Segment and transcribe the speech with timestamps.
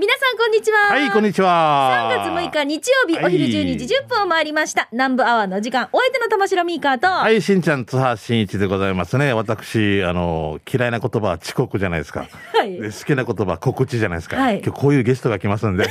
[0.00, 0.78] 皆さんこんにちは。
[0.90, 2.08] はい、こんにちは。
[2.22, 4.88] 3月6日日曜日、はいお昼12時10分を回りました。
[4.92, 9.32] 南部アワーの時間、お相手の玉城ミーカーと、はい、しんちゃん、津波しんいちでございますね。
[9.32, 12.28] 私、あの、嫌いな言葉は遅刻じゃないですか。
[12.54, 14.36] はいで好きな言葉は告知じゃないですか。
[14.36, 15.90] はい今日こういうゲストが来ますんで。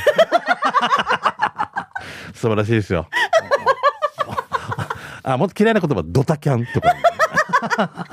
[2.32, 3.08] 素晴らしいですよ。
[5.22, 6.94] あ、もっと嫌いな言葉、ドタキャンとか。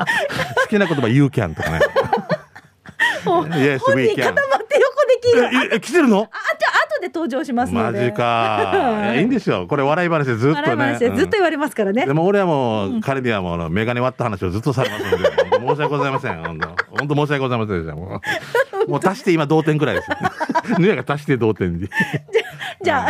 [0.62, 1.80] 好きな言葉、ユーキャンとかね。
[3.24, 4.36] もう Yes, 本 we 人 can
[5.34, 6.22] 固まって横で聞いて、あ、え、え来てるの？
[6.22, 6.30] あ
[6.60, 8.00] じゃあ後で登場しますので。
[8.00, 8.72] マジか。
[8.74, 8.78] い
[9.16, 9.66] やいいんですよ。
[9.68, 10.68] これ笑い話でずっとね。
[10.68, 12.06] 笑い話でずっと言われますからね。
[12.06, 15.26] でも俺はもう、彼にはもう、メガネ割った話をずっとされますので、
[15.60, 16.44] 申し訳ございません。
[16.44, 17.96] 本当本当申し訳ございませんでした。
[17.96, 18.22] も
[18.88, 20.10] う、もう足して今同点くらいです。
[20.80, 21.80] ぬやが足して同点に。
[21.82, 21.90] じゃ
[22.92, 23.10] あ、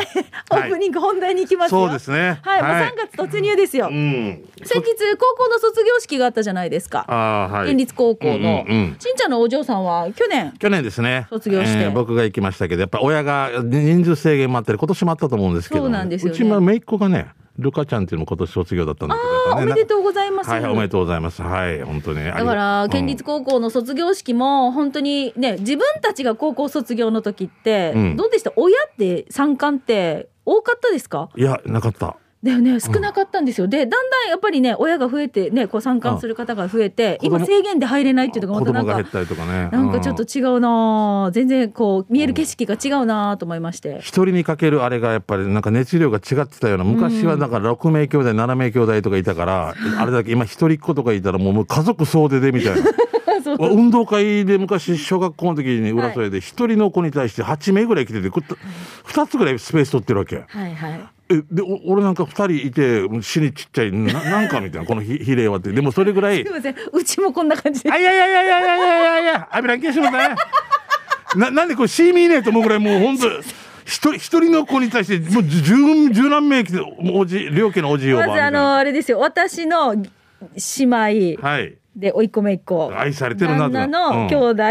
[0.52, 1.86] オープニング本題に行きますよ。
[1.86, 2.40] そうですね。
[2.44, 3.90] はい、もうはい3月突入ですよ。
[3.92, 4.46] うん。
[4.64, 7.06] 先日、高校の卒業式があったじゃないですか。
[7.08, 7.68] ああ、はい。
[7.68, 11.28] 県立高校の、しんちゃんのお嬢さんは去年、去年ですね。
[11.30, 20.50] 卒業して僕が行きましたけど、やっぱ親が人数制限もあったり、今年もあったと思うんですけど、そうなんですよねうちの姪っ子がね、ルカちゃんっていうのも今年卒業だったんだけど、ねおめでとうございます。
[20.50, 21.42] はい、おめでとうございます。
[21.42, 22.24] はい、本当に。
[22.24, 28.52] だから県立高校の卒業式も本当にね自分たちが高校卒業の時って、うんどうでした？
[28.56, 31.30] 親って参観って多かったですか？
[31.36, 32.18] いや、なかった。
[32.46, 39.70] だよね少なかったんですよ、でだんだんやっぱりね親が増えてねこう参観する方が増えて今制限で入れないっていうのが子またなんか供が減ったりとかね。
[39.72, 52.84] なんかちょっと違うなあ全然こう見える景色が違うなあと思いまして、一人にかけるあれがやっぱりなんか熱量が違ってたような昔はだから6名兄弟7名兄弟とかいたから、あれだけ今一人っ子とかいたらもうもう家族総出でみたいな。
[53.60, 58.42] 運動会で昔小学校の時に浦添で一人の子に対して8名ぐらい来ててこ
[59.06, 60.44] 2つぐらいスペース取ってるわけ。
[60.48, 65.72] はいはいえでお俺なんか2人いて死にちっちゃいななんかみたいなこの比比例はって。
[65.72, 66.76] でもそれぐらいすいません。
[66.92, 70.36] うちもこんな感じであいやいやいやいやいやいやいやいや、アビランケーションだね。
[71.36, 73.28] な、なんでこれシーミーねえと思うぐらいもう本当
[73.86, 76.80] 一人、一人の子に対して、もう十、十何名来て、
[77.14, 78.52] おじ、両家のおじいおばあみたいな。
[78.52, 79.20] まずあのあれですよ。
[79.20, 81.42] 私の姉妹。
[81.42, 81.76] はい。
[81.96, 82.92] で甥っ子姪っ子。
[82.94, 84.28] 愛されてるな旦那うん。
[84.28, 84.64] の兄弟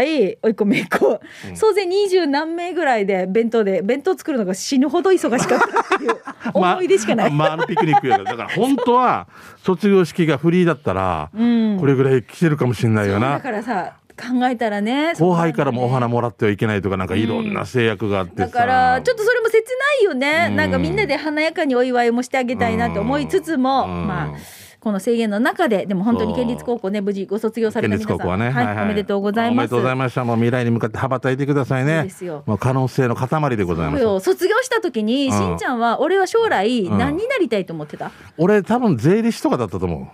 [0.43, 1.21] 甥っ子姪っ子、
[1.55, 6.15] 総勢二十何名ぐらいで弁当で弁当作るのが死ぬほど忙しかったっていう
[6.53, 8.31] 思い出しかない、まあ、ピクニックやから。
[8.31, 9.27] だから本当は、
[9.63, 11.77] 卒業式がフリーだったら、うん。
[11.79, 13.39] これぐらい来てるかもしれないよだな。
[13.39, 18.47] からさ考えたらね後輩からもお花ももらってはいけないとか、なんかいろんな制約があってさ。
[18.47, 24.07] だからちょっとそれも切ないよね、うんなんかみんなで華やかにお祝いもしてあげたいなって思いつつも、うん。
[24.07, 24.37] まあ
[24.85, 28.17] この制限の中ででも本当に県立高校ね無事ご卒業され県た皆さん。
[28.17, 29.55] 立高校はね、はいおめでとうございます。
[29.55, 30.23] おめでとうございました。
[30.23, 32.03] もう未来に向かって羽ばたいてくださいね。
[32.03, 32.43] ですよ。
[32.45, 34.19] もう可能性の塊でございます。
[34.19, 35.31] 卒業した時に、うん。
[35.31, 36.97] しんちゃんは俺は将来ん。
[36.99, 40.07] 何になりたいと思ってた、俺多分税理士とかだったと思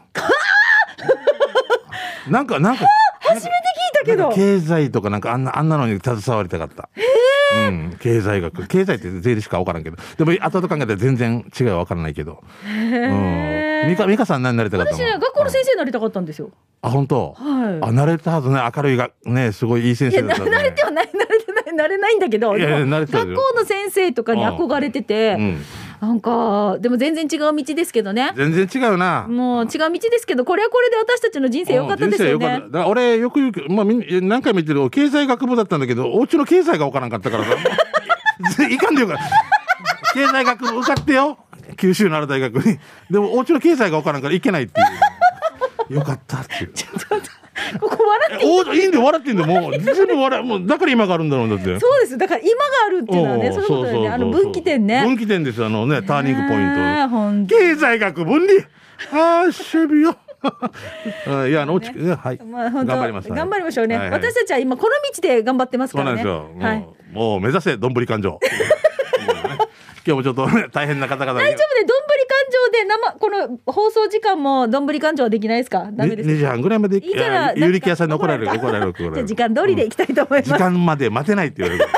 [2.27, 2.31] う。
[2.31, 2.85] なんかなんか
[3.19, 3.51] 初めて聞い
[3.99, 4.31] たけど。
[4.31, 6.87] 経済とかなんかあんなあんなのに携わりたかった。
[7.67, 8.65] うん、経済学。
[8.67, 9.97] 経済って税理士か分からんけど。
[10.17, 12.41] でも後々考えたら全然違いは分からないけど。
[12.63, 17.73] うん美香美香さん何になりたかったの私ね学校の先生になりたかったんですよ、あ本当、はい。
[17.75, 18.59] あ慣れたはずね。
[18.75, 23.25] 明るいがねすごいいい先生だった、ね、 慣れてはない慣れてない 慣れないんだけどいやいやでも慣れてるよ。
[23.25, 25.61] 学校の先生とかに憧れてて、うん、
[26.01, 28.31] なんかでも全然違う道ですけどね。
[28.35, 29.25] 全然違うな。
[29.27, 32.33] もう違う道ですけどこれはこれで私たちの人生良かったですよね。
[32.33, 32.65] うん人生良かった。
[32.65, 37.51] だから俺よく言うけど、まあ、何回も言ってる経済学部だったんだけどお家の経済が分からんかったからさ。
[38.67, 39.17] いかんでよか
[40.13, 41.37] 経済学部受かってよ
[41.77, 42.79] 九州のある大学に。
[43.09, 44.83] でもお家の経済が分からんから行けないってい
[45.89, 45.95] う。
[45.95, 46.73] よかったっていう。
[47.79, 48.85] ここ笑っておい？
[48.85, 51.79] いんで笑ってんだよもう全部笑もうだから今があるんだろうだって。
[51.79, 52.55] そうですだから今が
[52.87, 54.09] あるっていうのはねんそういうことだよね。
[54.09, 55.03] あの分岐点ね。
[55.03, 58.51] 分岐点ですよあのねターニングポイント、経済学分離。
[59.11, 60.15] ああシェビよ。
[61.27, 62.15] あいやあの、ね。
[62.15, 63.29] はい、まあ頑張ります。
[63.29, 64.19] 頑張りましょうね、はいはい。
[64.19, 66.15] 私たちは今この道で頑張ってますからね。
[66.15, 66.33] なんですよ。
[66.41, 66.87] もう,、はい。
[67.11, 68.39] もう目指せどんぶり勘定。
[70.05, 71.47] 今日もちょっとね大変な方々に。
[71.47, 73.29] 大丈夫でどんぶり勘定で生こ
[73.65, 75.89] の放送時間もどんぶり勘定はできないですか？
[75.91, 79.27] ダメです2時半ぐらいまでいいからや有力屋さんに怒られる怒られる怒られる。
[79.27, 81.89] 時間通りでいきたいと思います、時間まで待てないって言われる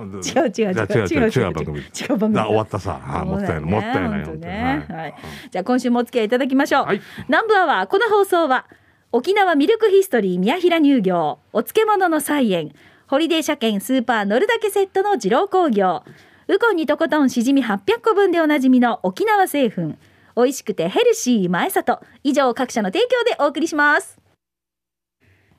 [0.00, 1.78] もう 違う違う違う違う違う違う違う違う番組。
[1.78, 2.38] 違う番組。
[2.40, 3.00] あ終わったさ。
[3.06, 4.40] あもったいないもったいない本当本当に。
[4.40, 4.98] ねはい。
[4.98, 5.14] はい。
[5.50, 7.02] じゃあ今週もお付き合いいただきましょう、はい。
[7.28, 8.64] 南部アワーこの放送は
[9.12, 12.72] 沖縄ミルクヒストリー宮平乳業お漬物の菜園
[13.06, 16.02] ホリデー車検スーパー乗るだけセットの二郎工業
[16.46, 19.94] ウコンにとことんしじみ800個分でおなじみの沖縄製粉。
[20.36, 22.00] 美味しくてヘルシー前里。
[22.22, 24.18] 以上各社の提供でお送りします。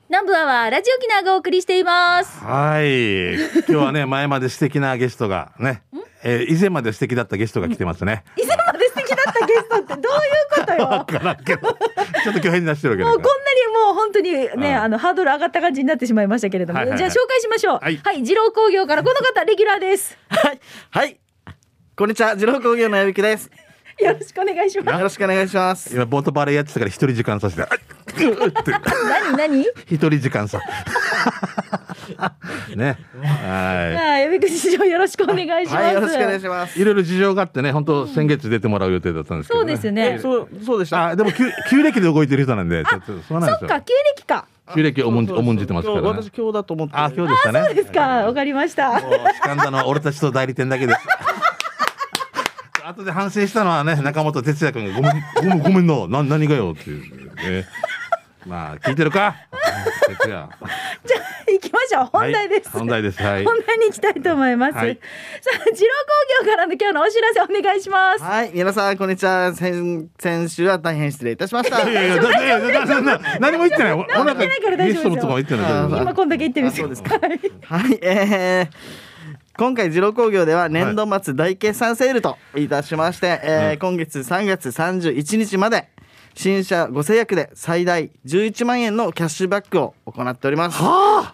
[0.10, 2.38] 南部アワーラジオ沖縄がお送りしています。
[2.44, 3.34] はい。
[3.34, 5.82] 今日はね前まで素敵なゲストがね、
[6.24, 8.24] えー以前まで素敵だったゲストが来てますね。
[8.38, 10.10] 以前まで素敵だったゲストってどういう
[10.60, 10.84] ことよ。
[10.88, 11.76] わからんけど
[12.26, 13.36] ちょっと今日変なしてるわけもうこんなに
[13.86, 17.74] もう本当にね、うんあのハードル上がった感じになってしまいましたけれども、じゃあ紹介しましょう。
[17.76, 20.18] ははいい、二郎工業からこの方レギュラーです。
[20.30, 20.60] はい。
[20.90, 21.20] はい。
[21.96, 23.52] こんにちは、二郎工業の矢吹です。
[24.00, 24.98] よろしくお願いします。
[24.98, 25.94] よろしくお願いします。
[25.94, 27.66] 今ボートバレーやってたから一人時間させて
[29.32, 29.38] 何？
[29.38, 29.62] 何？
[29.88, 30.60] 一人時間さ
[32.76, 35.84] ねははい、やみくじよろしくお願いします。
[35.84, 36.78] はい、よろしくお願いします。
[36.78, 40.20] いいろいろ事情があってね本当先月出てもらう予定だったんですけど、そうですね。
[40.22, 41.08] そう、そうでした。
[41.08, 44.46] あでも旧旧暦で動いてる人なんでちょっとそうなんですよそっか、旧暦か。
[44.76, 46.96] 旧暦を重んじ重んじてますからね私今日だと思って。
[46.96, 48.92] あ今日でしたねそうですか、わかりました。
[48.92, 49.02] もう
[49.34, 51.00] 仕官だのは俺たちと代理店だけです。
[52.88, 57.66] 後で反省したのはね中本哲也君がごめんごめんごめんなな何がよっていうね。
[58.46, 59.36] まあ聞いてるか？
[60.08, 60.48] 哲也。
[61.04, 62.06] じゃあ、行きましょう。
[62.06, 62.70] 本題です。
[62.70, 64.78] はい本題ですはい本題に行きたいと思います。
[64.78, 65.00] はい
[65.42, 68.24] さあ、二郎工業からの今日のお知らせお願いします。
[68.24, 69.52] はい、皆さん、こんにちは。
[69.56, 71.90] 先、先週は大変失礼いたしました。
[71.90, 73.94] いやいやだいやいやだだだ何も言ってない。
[73.94, 76.88] 俺なんか言ってないから大丈夫ですよゲストのとかも言ってない大丈夫あ今こんだけ言ってるんですよ。
[76.92, 79.05] あそうですはいはい、えー、
[79.58, 85.88] 今回、二郎工業では年度末大決算セールといたしまして、えー今月3月31日まで、
[86.34, 90.78] 新車ご制約で最大11万円のキャッシュバックを行っております。
[90.84, 91.34] は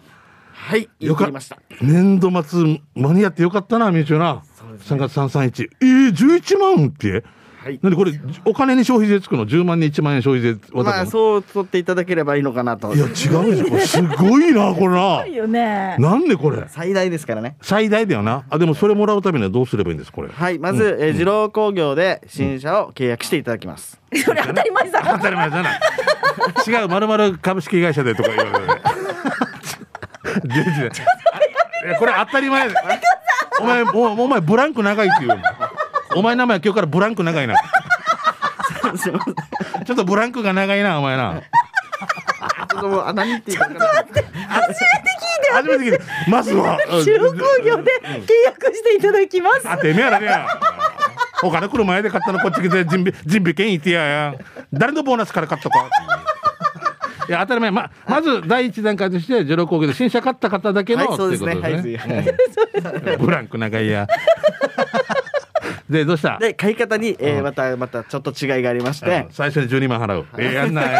[0.52, 1.58] はい、よかりました。
[1.80, 4.42] 年度末間に合ってよかったなみゆちゅな。
[4.86, 7.24] 3月331えー、11万って？
[7.62, 7.78] はい。
[7.82, 8.12] 何これ
[8.44, 12.92] お金に消費税つくの？10万に1万円消費税渡すの、まあ、そう取っていただければいいのかなと。
[12.94, 12.98] い。
[12.98, 15.24] や違うじゃんこれすごいなこれな。
[15.26, 15.96] いいよね。
[15.98, 16.64] なんでこれ？
[16.68, 17.56] 最大ですからね。
[17.62, 18.44] 最大だよな。
[18.50, 20.10] あでもそれもらうためにはどうすればいいんです？
[20.12, 20.28] これ。
[20.28, 24.00] はい、まず、えー二郎工業で新車を契約していただきます。
[24.24, 25.00] それ当たり前さ。
[25.04, 25.80] 当たり前じゃない。
[26.66, 28.66] 違うまるまる株式会社でとか言われる
[30.44, 30.90] 全然
[31.84, 32.68] いやこれ当たり前。
[32.68, 32.82] だ
[33.60, 33.86] お前お
[34.24, 35.42] お前ブランク長いっていう
[36.14, 37.56] お前名前今日からブランク長いな
[38.96, 39.34] すいません。
[39.84, 41.42] ちょっとブランクが長いなお前な
[42.70, 44.04] ちょっともう、あ、何言っていいか分からない。
[44.04, 49.68] 初めて聞いたまずは二郎工業で契約していただきます。
[49.68, 50.46] あてめえらねや。
[51.42, 54.34] お金来る前で買ったのこっち来て準備準備券言ってやや。
[54.72, 55.88] 誰のボーナスから買ったか。
[57.28, 62.36] いや当たり前ままず第一段階としてゼロ工業で新車買った方だけの、はいそうですねっていうことですね。
[63.16, 64.06] うんブランク長いや。
[65.92, 66.38] でどうした？
[66.38, 70.26] で、買い方に、えーうんまた、また、ちょっと違いがありましてうん、最初に12万払う。
[70.38, 70.82] ええやんな。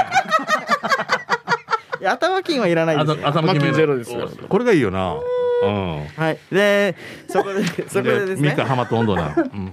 [2.01, 3.23] いや頭金はいらないあですよ。
[3.23, 4.29] と頭決めゼロですよ。
[4.49, 5.15] これがいいよな。
[5.63, 6.07] うん。
[6.17, 6.39] はい。
[6.51, 6.97] で、
[7.29, 9.35] そこで、そこでですねミカ、ハマと温度な。
[9.37, 9.73] うん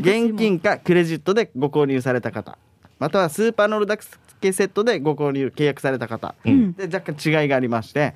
[0.00, 2.58] 現金かクレジットでご購入された方、
[2.98, 3.96] またはスーパーノルダ
[4.40, 8.12] ケセットでご購入、契約された方、んで、若干違いがありまして、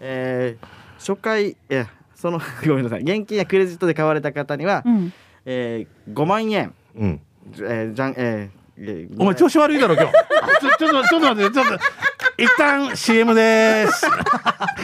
[0.00, 0.66] えー
[0.98, 5.12] 初回、いや、その、 ごめんなさい、現金やクレジットで買われた方には、うん。
[5.50, 7.20] えー、5万円、うん。
[7.56, 10.12] えー、じゃん、えーえーお前調子悪いだろ今日。
[10.60, 11.74] ちょちょっとちょっと待ってちょっと
[12.36, 14.06] 一旦 CM です。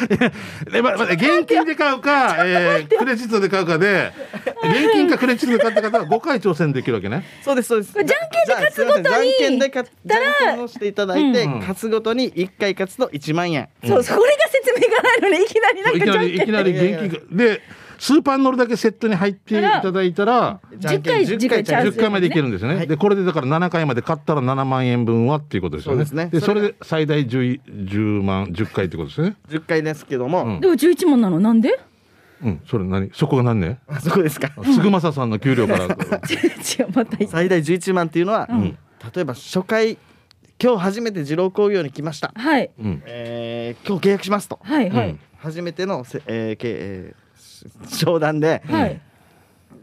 [0.72, 4.10] でまま現金で買うか、えークレジットで買うかで
[4.64, 7.24] 現金かクレジットで買った方は5回挑戦できるわけね。
[7.42, 7.92] そうですそうです。
[7.92, 13.68] じゃんけんで勝つごとにじゃんけんで勝つじゃんけんをしていただいて、うん勝つごとに1回勝つと1万円。
[13.86, 17.60] そう、それが説明がないのに、いきなりなんいきかじゃんけんなりいきなり現金かで
[17.98, 22.76] スーパー乗るだけセットに入っていただいたら10回じゃんけん10回チャンス10回までいけるんですよね。
[22.76, 25.96] はいでこれでだから7回まで買ったら7万円分はっていうことですよね。
[25.96, 29.36] そうですねでそそれれで最大 10, 10万10回ってことですね。
[29.48, 31.40] 10回ですけども、うんでも11問なの？
[31.40, 31.78] なんで？
[32.42, 33.10] うんそれ何？
[33.14, 33.78] そこが何ね。
[33.86, 34.50] あそこですか。
[34.64, 35.84] すぐまささんの給料から。
[35.86, 35.96] 違う、
[36.94, 38.76] また言って最大11万っていうのは、ん
[39.14, 39.98] 例えば初回
[40.62, 42.70] 今日初めて二郎工業に来ました、はい。
[42.78, 45.20] うんえー今日契約しますとはい、はいうん。
[45.38, 47.23] 初めてのせ、えーけえー
[47.88, 49.00] 商談で、はい。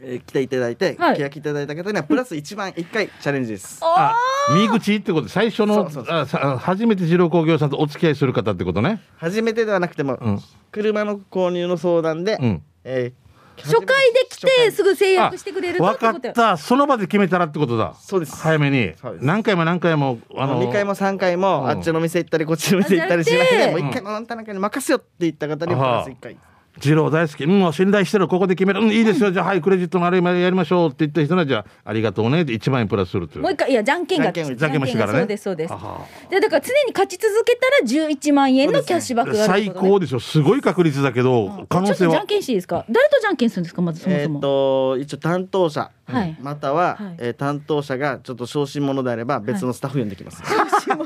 [0.04, 1.18] えー来ていただいて、はい。
[1.18, 3.80] 契約いただいた方にはプラス1万1回チャレンジです。
[3.86, 4.16] あ、
[4.56, 5.30] 見口ってこと？
[5.30, 6.16] 最初のそうそうそう。
[6.16, 9.00] あさ初めて二郎工業さんとお付き合いする方ってことね。
[9.18, 10.40] 初めてではなくても、うん。
[10.72, 12.64] 車の購入の相談で、うん。
[12.84, 13.22] えー
[13.64, 16.58] 初回で来てすぐ制あ約してくれると分かってことよった。
[16.58, 17.94] その場で決めたらってことだ。
[18.00, 18.36] そうです。
[18.38, 18.94] 早めに。
[19.20, 21.70] 何回も何回もあの2回も3回も、うん。
[21.70, 26.38] あっちの店行ったりこっちの店行ったりしないでもう1回もあんたなんかに任せよって言った方にはプラス1回
[26.80, 27.44] 二郎大好き。
[27.44, 28.28] うん、もう信頼してる。
[28.28, 28.82] ここで決める。
[28.82, 29.32] うん、いいですよ。
[29.32, 33.44] じゃあ、はい、クレジットのあれやりましょうって言った人は、じゃあ、ありがとうねって1万円プラスするという。
[33.44, 40.20] もう一回いやじゃんけんがじゃんけんじゃんけんもしてからねそうですそうですははでだから常に勝ち続けたら11万円のキャッシュバックがあるって最高でしょ。
[40.20, 42.28] すごい確率だけど、可能性はちょっとじゃん。
[42.28, 42.86] けんしていいですか？
[42.90, 43.82] 誰とじゃんけんするんですか？
[43.82, 46.38] まずそもえーっそも、と一応担当者、はい。
[46.42, 47.16] または、はい。
[47.18, 51.00] えー担当者がちょっと小心者であれば別のスタッフ呼んできます、口じゃん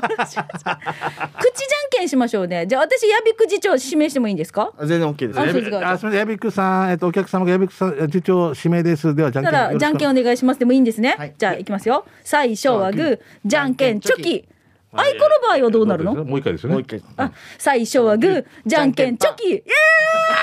[1.90, 2.66] けんしましょうね。
[2.66, 4.72] じゃあ私矢部次長指名してもいいんですか？
[4.76, 5.40] あ全然 OK です。
[5.40, 6.12] あすみません。
[6.14, 9.14] やびくさん、えっと、お客様がやびくさん、次長指名です。
[9.14, 9.60] では、じゃんたけん。
[9.60, 10.18] らじゃんけんん。
[10.18, 10.60] お願いします。
[10.60, 11.34] でもいいんですね、はい。
[11.38, 12.04] じゃあいきますよ。
[12.22, 13.20] 最初はグー。
[13.44, 14.48] じゃんけんチョキ。
[14.92, 16.14] あいこの場合はどうなるの？
[16.24, 16.74] もう一回ですよね。
[16.74, 18.44] もう一回あ最初はグー。
[18.64, 19.62] じゃんけんチョキ。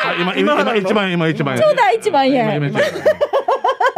[0.05, 2.93] あ今今今一万円今一万円ちょうだい1万円今今一万円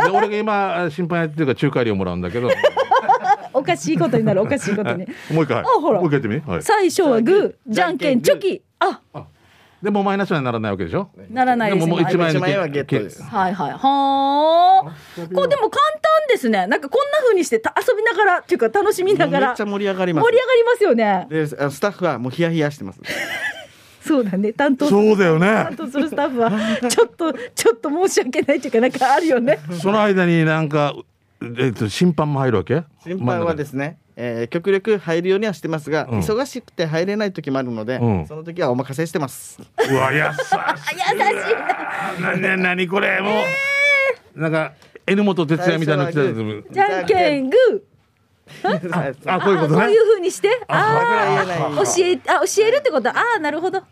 [0.03, 2.49] で俺が今審判やってるから仲介料もらうんだけど。
[3.53, 5.05] おかしいことになるおかしいことに。
[5.31, 5.59] もう一回。
[5.59, 5.99] あほら。
[6.01, 6.39] もう一回やってみ？
[6.53, 6.63] はい。
[6.63, 8.61] 最初はグーじゃんけんチョキ。
[8.79, 8.99] あ。
[9.81, 11.09] でもマイナスにはならないわけでしょ？
[11.29, 13.23] ならないですでももう一万円はゲットです。
[13.23, 13.71] はいはい。
[13.71, 14.83] はあ。
[14.83, 16.67] これでも簡単ですね。
[16.67, 19.47] なんかこんな風にしてた遊びながらっていうか楽しみながら。
[19.49, 20.25] めっちゃ盛り上がります。
[20.25, 21.27] 盛り上がりますよね。
[21.29, 22.99] でスタッフはもうヒヤヒヤしてます
[24.05, 24.53] そうだね。
[24.53, 26.51] 担当そうだよ担ね当するスタッフは
[26.89, 29.59] ちょっとちょっと申し訳ないっていうかなんかあるよね。
[29.81, 30.93] その間になんか
[31.57, 32.83] えっと審判も入るわけ？
[33.03, 36.19] 審判はですね、えー極力入るようにはしてますが、うん。
[36.19, 38.25] 忙しくて入れない時もあるので、うん。
[38.27, 39.59] その時はお任せしてます。
[39.89, 40.27] うわ優しい。
[40.31, 41.51] 優し
[42.19, 42.21] い。
[42.21, 43.31] ななな何これも
[44.35, 44.39] う。
[44.39, 44.74] なんか
[45.07, 46.24] N 本哲也みたいなの来た
[46.74, 47.79] じゃんけんグー
[49.25, 49.83] あこういうことね。
[49.83, 50.49] あこういう風にして。
[50.67, 53.09] あああ教えあ教えるってこと。
[53.09, 53.79] ああなるほど。
[53.79, 53.85] あ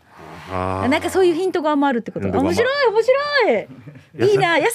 [0.50, 2.28] なんかそういうヒントがもあるってこと？
[2.28, 4.30] 面白い面白い。
[4.30, 4.34] い。
[4.34, 4.68] いな優し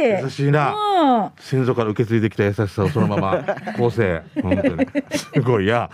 [0.00, 0.22] い。
[0.22, 0.74] 優しいな。
[0.74, 1.42] うん。
[1.42, 3.44] 先祖から受け継いできた優しさをそのまま
[3.78, 4.22] 構成。
[4.42, 4.86] 本当に。
[5.16, 5.88] すごいや。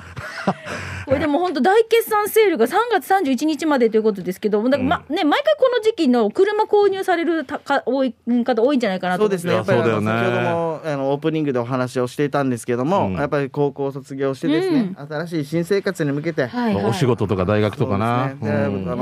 [1.07, 9.51] これでも本当大決算セールが3月31日までということですけど、だからまね毎回この時期の車購入されるたか多い方多いんじゃないかなと思そうですね。
[9.53, 13.15] いややっぱり先ほどもあのオープニングでお話をしていたんですけども、うん。
[13.15, 16.85] やっぱり高校を卒業してですね、新しい新生活に向けて、はいはい。
[16.85, 18.29] お仕事とか大学とかな。
[18.29, 18.35] ね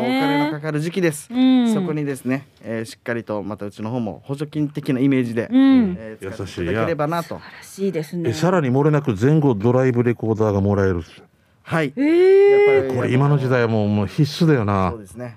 [0.09, 1.29] 金のかかる時期です。
[1.33, 1.73] うん。
[1.73, 5.97] そこにですね、えーしっかりとまたうちの方も補助金的なイメージで、うん。
[5.99, 7.37] えー使優しいっていただければなと。
[7.37, 8.31] らしいですね。
[8.31, 11.03] えさらに漏れなく前後ドライブレコーダーがもらえる。
[11.63, 11.93] はい。
[11.97, 14.91] えー、やっぱりこれ今の時代はもうもう必須だよな。
[14.91, 15.37] そうですね。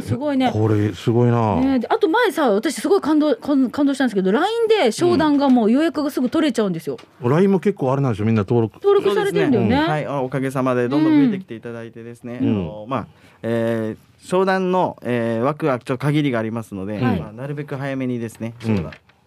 [0.00, 0.52] すごいね。
[0.52, 8.74] これすごいな、ね、であと前さ私すごい感動感感動したんですけど LINE で商談がもう予約がすぐ取れちゃうんですよ、LINE も結構あれなんでしょみんな登録。
[8.76, 9.70] 登録されてるんだよね。
[9.70, 12.48] そうですはい、あおかげさまでどんどん増えてきていただいてですね、うん。
[12.48, 13.06] あのまあ、
[13.48, 17.20] えー商談の、えー枠はちょっと限りがありますので、はい。
[17.20, 18.54] まあ、なるべく早めにですね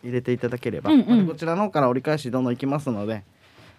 [0.03, 1.27] 入れていただければ、うんうん。
[1.27, 3.23] こちらの方から折り返しどんどん行きますので、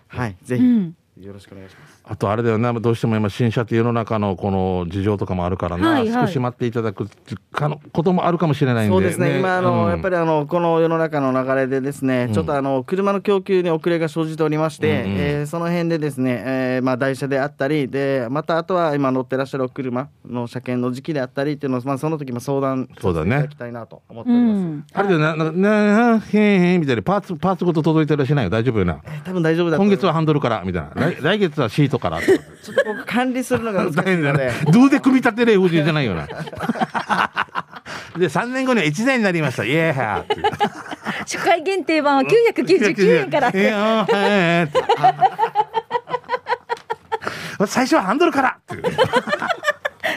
[0.09, 0.65] はい、ぜひ。
[0.65, 2.03] うんよろしくお願いします。
[2.05, 6.27] あとあれだよなどうしても今新車って世の中のこの事情とかもあるからな、はいはい。
[6.27, 7.09] 少し待っていただく
[7.53, 8.95] かのこともあるかもしれないんで。
[8.95, 9.39] そうですね。
[9.39, 12.35] 今あの、やっぱりりあのこの世の中の流れでですね、うん。
[12.35, 24.61] ちょっとあの車の供給に遅れが生じておりまして、うんうんえーその辺でですね、えーまあ、台車であったりでまたあとは今乗ってらっしゃるお車の車検の時期であったりっていうのを、まあ、その時も相談させていただきたいなと思ってうおります。
[24.61, 27.03] んあれだよな、な、な、な、へんへんみたいな。
[27.03, 28.51] パーツ、パーツごと届いてるらしいないよ。
[28.51, 29.01] 大丈夫よな。
[29.25, 30.91] 多分大丈夫だ今月はハンドルから、みたいな。
[31.01, 32.21] 来来月はシートから。
[32.21, 32.45] ちょっと
[32.85, 34.53] ここ管理するのが難しい大変だので ね。
[34.73, 36.27] どうで組み立てれ、風じゃないよな。
[36.27, 36.35] で、
[38.29, 39.65] 3年後には1年になりました。
[39.65, 40.71] イエーハー。
[41.21, 43.51] 初回限定版は999円から
[47.67, 48.93] 最初はハンドルからっていうない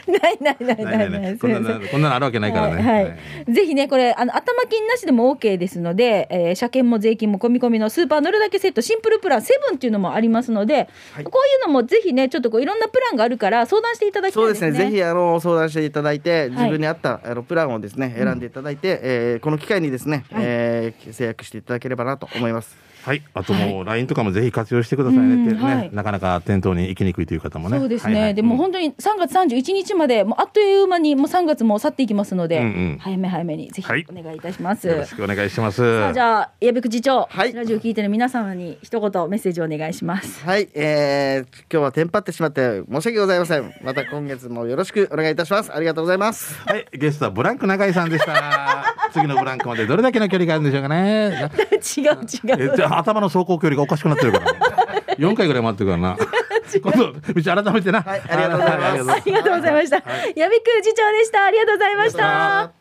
[0.08, 1.08] ないないないななない。
[1.08, 1.38] いないい。
[1.38, 2.82] こんなのこんなのあるわけないからね。
[2.82, 3.10] はいは
[3.48, 3.54] い。
[3.54, 11.24] ぜひねこれあの頭金なしでも OK ですので、えー車検も税金も込み込みのスーパー乗るだけセットシンプルプランセブンっていうのもありますので、はい。
[11.24, 14.68] こういうのもぜひねちょっとこういろんなプランがあるから相談していただきたそいうでね。
[14.68, 14.92] ですすね。
[14.92, 22.93] ぜひあの相談していただいて自分に合ったあのプランをですね選んでいただいて、えーこの機会にですね、えー制約していただければなと思います。
[23.04, 23.22] はい。
[23.34, 25.90] あともう LINE とかもぜひ活用してくださいねってねうんはい。
[25.94, 27.78] なかなか店頭に行きにくいという方もね。
[27.78, 34.88] そうですね、はいはいでも本当に3月31日までもうあっという間にもう3月も去っていきますので、うんうん早め早めにぜひはいお願いいたします。
[34.88, 35.78] よろしくお願いします。
[35.78, 40.46] さあじゃあ矢部次長、はいラジオ聞いてる皆様に一言メッセージをお願いします。
[40.46, 43.74] はい、えー、今日はテンパってしまって申し訳ございません。
[43.84, 45.74] また今月もよろしくお願いいたします。
[45.74, 46.60] ありがとうございます。
[46.66, 48.96] はい、ゲストはブランク中井さんでした。
[49.12, 51.50] 次のブランクまでどれだけの距離があるんでしょうかね。
[51.98, 52.74] 違 う違う。
[52.98, 54.60] 頭の走行距離がおかしくなってるから、ね。
[55.20, 56.18] 4回ぐらい回ってるからな。
[56.82, 58.02] 今度、うち改めてな。
[58.02, 59.96] はいありがとうございますはありがとうございました。
[60.36, 61.46] 矢部く次長でした。
[61.46, 62.72] ありがとうございました。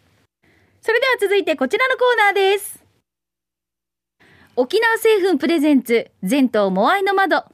[0.80, 2.82] それでは続いてこちらのコーナーです。
[4.56, 7.44] 沖縄製粉プレゼンツ全島モアイの窓。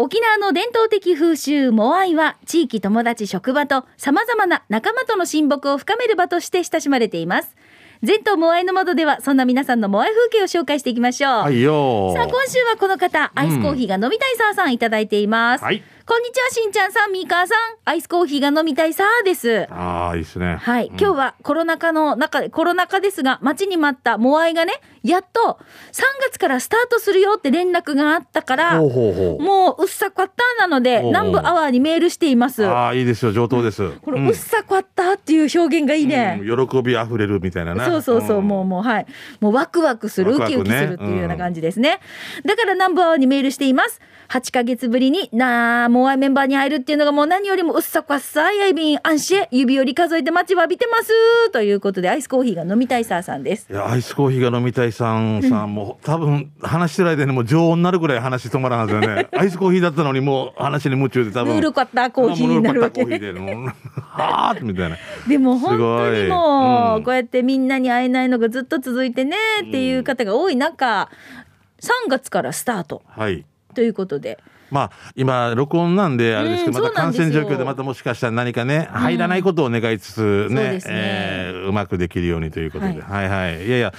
[0.00, 7.56] 沖縄の伝統的風習モアイは地域友達職場と様々な仲間との親睦を深める場として親しまれています。
[8.02, 11.32] 全島モアイの窓ではそんな皆さんのモアイ風景を紹介していきましょう。
[11.42, 17.58] はいよさあ今週はこの方アイスコーヒーが飲みたいさーさんいただいています、はいこんにちは、しんちゃんさん、みーかーさん。
[17.84, 19.66] アイスコーヒーが飲みたいさーです。
[19.70, 20.56] ああ、いいですね。
[20.56, 24.72] はい、うん今日はコロナ禍の中で、コロナ禍ですが、待ちに待ったモアイがね、
[25.02, 25.58] やっと
[25.92, 29.42] 3月からスタートするよって連絡があったから、ほうほうほう。
[29.42, 32.64] もううっさこったなので、南部アワーにメールしています。
[32.64, 33.82] ああ、いいですよ、上等です。
[33.82, 36.40] うんうっさこったっていう表現がいいね。
[36.40, 37.84] うん喜びあふれるみたいなね。
[37.84, 39.06] そうそうそう、んもうもう、はい。
[39.40, 42.00] もうワクワクする、ウワクワクねキウキするっていうような感じですね。
[42.46, 44.00] だから南部アワーにメールしています。
[44.28, 51.10] 8ヶ月ぶりになあ、モアイメンバーに会えるっていうのがもう何よりもうっさこっさい、アイビン、アンシェ、指折り数えて待ちわびてます。
[51.50, 53.66] ということで、アイスコーヒーが飲みたいさーさんです。
[53.70, 59.26] いや、アイスコーヒーが飲みたいさんさん、もう多分話してる間にもう常温になるぐらい話止まらんはずよね。
[59.36, 61.60] アイスコーヒーだったのにもう話に夢中で多分。
[61.60, 64.96] ルコッターコーヒーになるわけはーみたいな。
[65.28, 69.36] でも本当にもう、うんこうやってみんなに会えないのがずっと続いてね
[69.66, 71.08] っていう方が多い中、
[71.80, 73.44] 3月からスタートはい。
[73.74, 74.38] ということで。
[74.70, 83.00] まあ、今、録音なんで、あれですけど、うんまた感染状況でまたもしかしたら何かね、入らないことを願いつつねで、すねえーうまくできるようにということで。
[83.00, 83.66] ははいはい。
[83.66, 83.92] いやいや、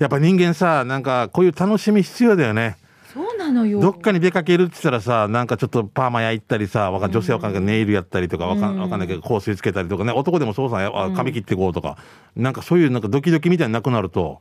[0.00, 2.76] やっぱ人間さ、なんかこういう楽しみ必要だよね。
[3.12, 3.78] そうなのよ。
[3.80, 11.96] どっかに出かけるって言ったらさ、なんかちょっとパーマ屋行ったりさ、わかん女性わかんないけどネイルやったりとか、わかんわかんないけど香水つけたりとかね、男でもそうさ、あ髪切ってこうとか、
[12.34, 14.40] なんかそういうなんかドキドキみたいになくなると、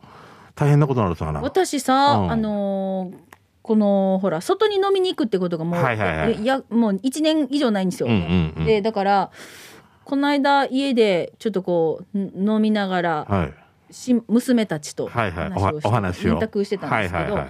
[0.55, 1.41] 大変なことになるさな。
[1.41, 3.32] 私さ、うんあのー
[3.63, 8.07] このほら外に飲みに行くってことがもう、はいはいはいえやもう1年以上ないんですよ。
[8.07, 9.31] うんうんうんでだから
[10.03, 13.53] この間家でちょっとこうん飲みながら、はい。
[13.93, 17.49] し娘たちとはいはい話をして、おはお話を連絡してたんですけど、はいはいはい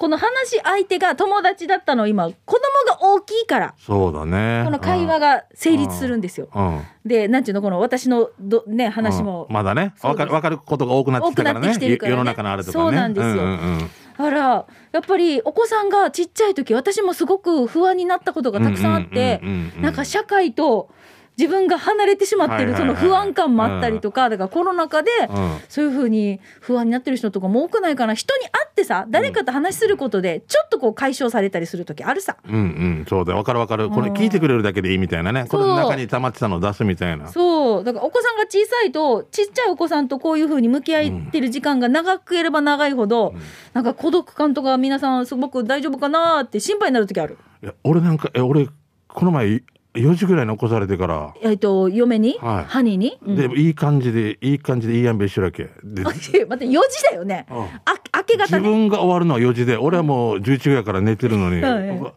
[0.00, 4.62] この話し相手が友達だったの今子供が大きいからそうだね。
[4.64, 6.48] この会話が成立するんですよ。
[6.54, 6.76] うん。
[6.76, 6.82] うん。
[7.04, 11.52] でなんていうのこの私のど、ね、話も、うんまだね、わかる、わかることが多くなってきてね。
[11.90, 12.84] るからね世の中のあれとかね。
[12.84, 13.52] そうなんですようんうんう
[13.82, 13.90] ん
[14.22, 19.40] あらやっぱりお子さんがちっちゃい時私もすごく不安になったことがたくさんあって
[19.82, 20.90] なんか社会と
[21.40, 32.36] 自分が離れてしまってるその不安感もあったりとかだからコロナ禍でうんそういうふうに不安になってる人とかも多くないかな人に会ってさ誰かと話することでちょっとこう解消されたりする時あるさ。
[32.46, 33.38] うんうん、そうだよ。
[33.38, 33.88] わかるわかる。
[33.88, 35.46] これうん聞いてくれるだけでいいみたいなね。
[35.48, 37.28] これの中に溜まってたのを出すみたいな。
[37.28, 43.34] そうだからお子さんが小さいとちっちゃいお子さんとこういうふうに向き合ってる時間が長ければ長いほど、
[43.72, 47.38] なんか孤独感とか皆さんすごく大丈夫かなって心配になる時ある。
[47.62, 48.68] いや俺なんか、え、俺、
[49.06, 49.62] この前、
[49.94, 55.64] 4時ぐらいに起こされてから、えっと嫁に、はいハニーに、うんで、いい感じで、いい感じでいいやんべ一緒だけ。
[55.82, 57.46] で、あ待って4時だよね。
[57.50, 57.68] うんあ
[58.16, 58.68] 明け自方ね。
[58.68, 62.12] 分が終わるのは4時で、俺はもう11時ぐらいから寝てるのに、も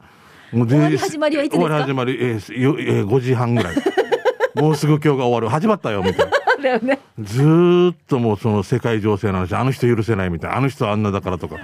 [0.66, 1.68] う終わり始まりはいつですか？
[1.68, 3.76] 終わり始まり、えーよえー5時半ぐらい。
[4.56, 5.50] もうすぐ今日が終わる。
[5.50, 6.32] 始まったよ、みたいな。
[6.62, 7.00] だよね。
[7.20, 11.56] ずーっともうその世界情勢の話、あの人許せないみたいな、あの人はあんなだからとか。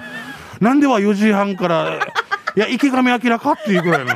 [0.59, 1.99] なんでは4時半から、
[2.55, 4.11] いや、池上彰かっていうぐらいの。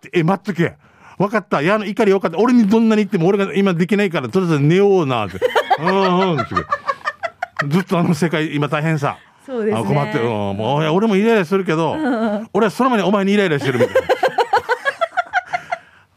[0.00, 0.76] はあって、え、待っとけ。
[1.18, 1.60] 分かった。
[1.60, 2.38] いや、あの怒りよかった。
[2.38, 5.38] 俺にどんなに言っても俺が今できないから、とりあえず寝ようなって。
[5.78, 6.38] うんうん。
[7.68, 9.18] ずっとあの世界、今大変さ。
[9.44, 10.24] そうですねあ困ってる。
[10.24, 11.96] うんもう俺もイライラするけど、
[12.52, 14.00] 俺はその前にお前にイライラしてるみたいな。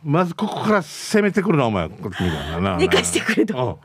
[0.04, 1.88] まずここから攻めてくるな、お前。
[1.88, 2.78] みたいなな。
[2.78, 3.80] 寝かしてくれと。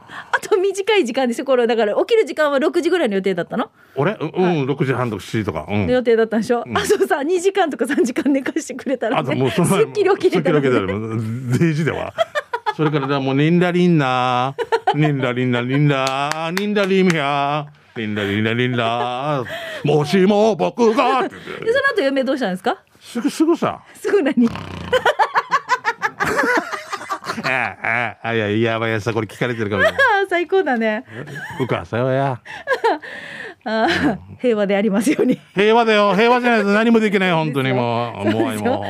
[0.72, 1.44] 短い時間ですよ。
[1.44, 4.12] これだから起きる時間は6時ぐらいの予定だったの、俺？
[4.12, 5.66] うん、うん、6時半とか7時とか。
[5.68, 5.86] うん。
[5.86, 12.14] の予定だったんでしょ、あとさ2時間とか3時間寝かしてくれたら、ね、もうその前すっきり起きれたら、ね、すっきり起きたらもう0時では。
[12.76, 14.54] それからもうリンラリンナ
[14.94, 19.44] リンラリンラリンラリンラリンやリンラリンラリンラ
[19.84, 21.20] もしも僕が。
[21.20, 22.82] って言ってでその後嫁どうしたんですか？
[23.00, 23.82] すぐすぐさ。
[23.94, 24.48] すぐ何？
[27.48, 29.88] あああいやいやばいやさこれ聞かれてるから。
[29.88, 29.92] あ
[30.26, 31.04] ー最高だね。
[31.60, 32.40] うかさよや。
[33.64, 35.40] あー平和でありますように。
[35.54, 36.14] 平和だよ。
[36.14, 38.24] 平和じゃないと何もできない本当にもう。
[38.24, 38.72] もうそうですよ。
[38.74, 38.80] も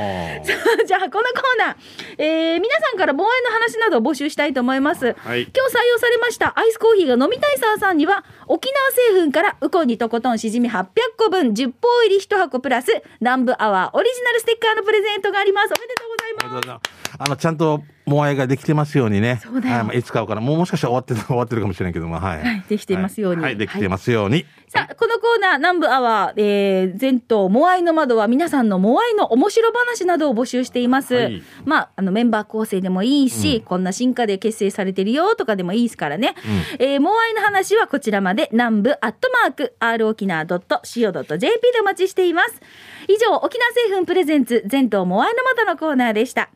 [0.43, 0.87] う。
[0.87, 1.77] じゃあこのコーナー、
[2.19, 5.43] えー皆さんから防衛の話などを募集したいと思います、はい。
[5.43, 15.67] 今日採用されましたアイスコーヒーが飲みたいさーさんには沖縄製粉からウコンにとことんしじみ800個分10包入り1箱プラス南部アワーオリジナルステッカーのプレゼントがあります。
[15.67, 16.09] おめでとう
[16.53, 19.41] ございますあのちゃんとモアイができてますようにね。
[19.43, 22.41] そうだよはいまあいつ買うからもうもしかしたら終わってる 終わってるかもしれないけどもはい。
[22.41, 24.47] はいできていますようにはい、はいできてますように。
[24.69, 31.15] さあ、このコーナー、南部アワー、えー、全島モアイの窓は皆さんのモアイの面白話などを募集しています。
[31.15, 36.35] はいまあ、あの、メンバー構成でもいいし、こんな進化で結成されてるよとかでもいいですからね。
[36.79, 42.61] えー、モアイの話はこちらまで、南部アットマーク、 rokinawa.co.jp でお待ちしています。
[43.09, 46.51] 以上、沖縄製粉プレゼンツ、全島モアイの窓のコーナーでした。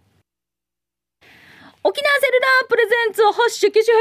[1.85, 3.92] 沖縄セルラープレゼンツハッシュ機種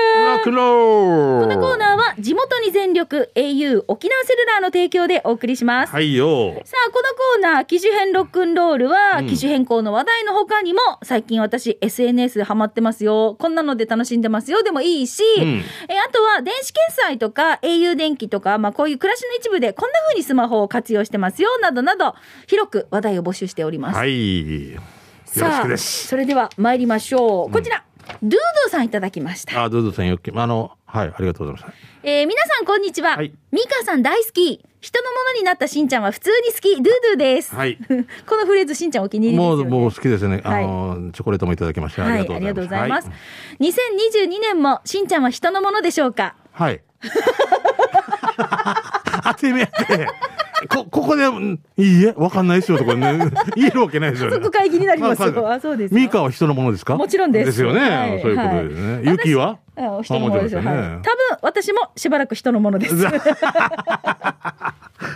[0.44, 5.94] このコーナーは地元に全力 au 沖縄セルラーの提供でお送りします。
[5.94, 6.62] はいよ。
[6.64, 13.36] さあ、このコーナー、機種変ロックンロールは、うん機種変更の話題の他にも、最近私 SNS でハマってますよ。
[13.40, 14.62] こんなので楽しんでますよ。
[14.62, 21.50] でもいいし、うんえあとは電子決済とか au 電気とか、まあこういう暮らしの一部でこんな風にスマホを活用してますよ。
[21.60, 22.14] などなど、
[22.46, 23.98] 広く話題を募集しております。
[23.98, 25.01] はい。
[25.40, 26.08] よろしくです。
[26.08, 27.52] それでは参りましょう。
[27.52, 27.84] こちら、
[28.22, 29.64] ドゥードゥさんいただきました。
[29.64, 31.78] あ、どうぞさんよき、あの、はい、ありがとうございます。
[32.04, 33.16] えー皆さんこんにちは。
[33.18, 34.66] はいミカさん大好き。
[34.82, 36.76] 人のものになったしんちゃんは普通に好き。
[36.82, 37.54] ドゥードゥです。
[37.56, 37.78] はい。
[38.28, 39.82] このフレーズしんちゃんお気に入りですもう。
[39.82, 40.42] もう好きですね。
[40.44, 43.08] あはいの、チョコレートもいただきまして、あはい、りがとうありがとうございます。
[43.08, 43.18] はい
[43.60, 46.36] 2022年もしんちゃんは人のものでしょうか？
[46.52, 46.82] はい。
[49.24, 49.72] 当てめて。
[50.70, 53.20] こ、ここで、うんいいえ、わかんないですよとかね、
[53.56, 54.36] 言えるわけないですよね。
[54.36, 55.48] 即会議になりますよ。
[55.48, 56.00] ああ、そうですよ。
[56.00, 56.96] ミカは人のものですか？
[56.98, 57.80] もちろんですですよね。
[57.90, 58.94] はいそういうことですね。
[58.96, 59.58] はいユキは？
[59.78, 60.60] あ人のものですよ。
[60.60, 61.02] あもちろんはい多分
[61.42, 62.96] 私もしばらく人のものです。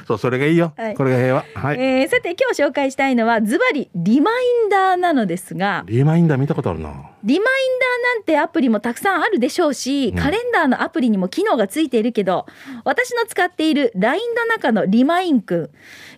[0.07, 0.73] そう、それがいいよ。
[0.77, 1.45] はいこれが平和。
[1.55, 1.77] はい。
[1.79, 4.33] えーさて今日紹介したいのはズバリリマイ
[4.67, 6.91] ンダーなのですがリマインダー見たことあるな。
[7.25, 12.45] リマインダーなんてアプリもたくさんあるでしょうし、んカレンダーのアプリにも機能がついているけど、
[12.83, 15.69] 私の使っている LINE の中のリマインくん。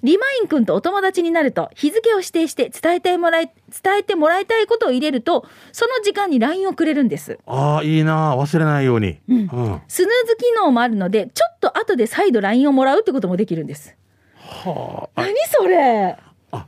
[0.04, 7.40] リマインくんとお友達になると、日付を指定して伝えてもらい、伝えてもらいたいことを入れると、その時間に LINE をくれるんです。
[7.46, 8.36] ああ、いいな。
[8.36, 9.20] 忘れないように。
[9.30, 9.48] うんうん。
[9.88, 13.96] スヌーズ機能もあるので、ちょっと後で再度 LINE をもらうってこともできるんです。
[14.36, 15.22] はあ。
[15.22, 16.18] 何それ？
[16.52, 16.66] は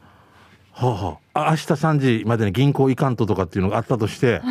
[0.82, 4.42] あ、はあ、あ明日3時までに銀行行かんととかっていうのがあったとして、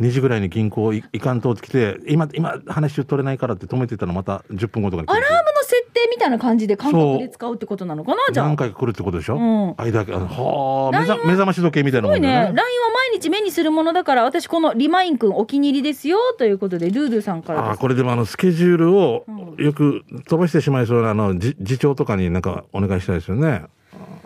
[0.00, 8.46] 2時ぐらいに銀行行かんとってきて、今、今話取れないからって止めてたのまた10分後とかにアラームの設定みたいな感じで感覚で使うってことなのかなじゃあ。
[8.46, 12.28] 何回か来るってことでしょ、うん間あのはあ目覚目覚まし時計みたいなすごいね。
[12.28, 12.94] もんだ LINE よはね。
[13.12, 17.60] 毎日目にするものだから、私このリマインくんお気に入りですよということで、ルードゥさんから。
[17.60, 19.24] ああこれでもあのスケジュールを
[19.58, 23.62] よく飛ばしてしまいそうなあのじ次長とかになんかお願いしたいですよね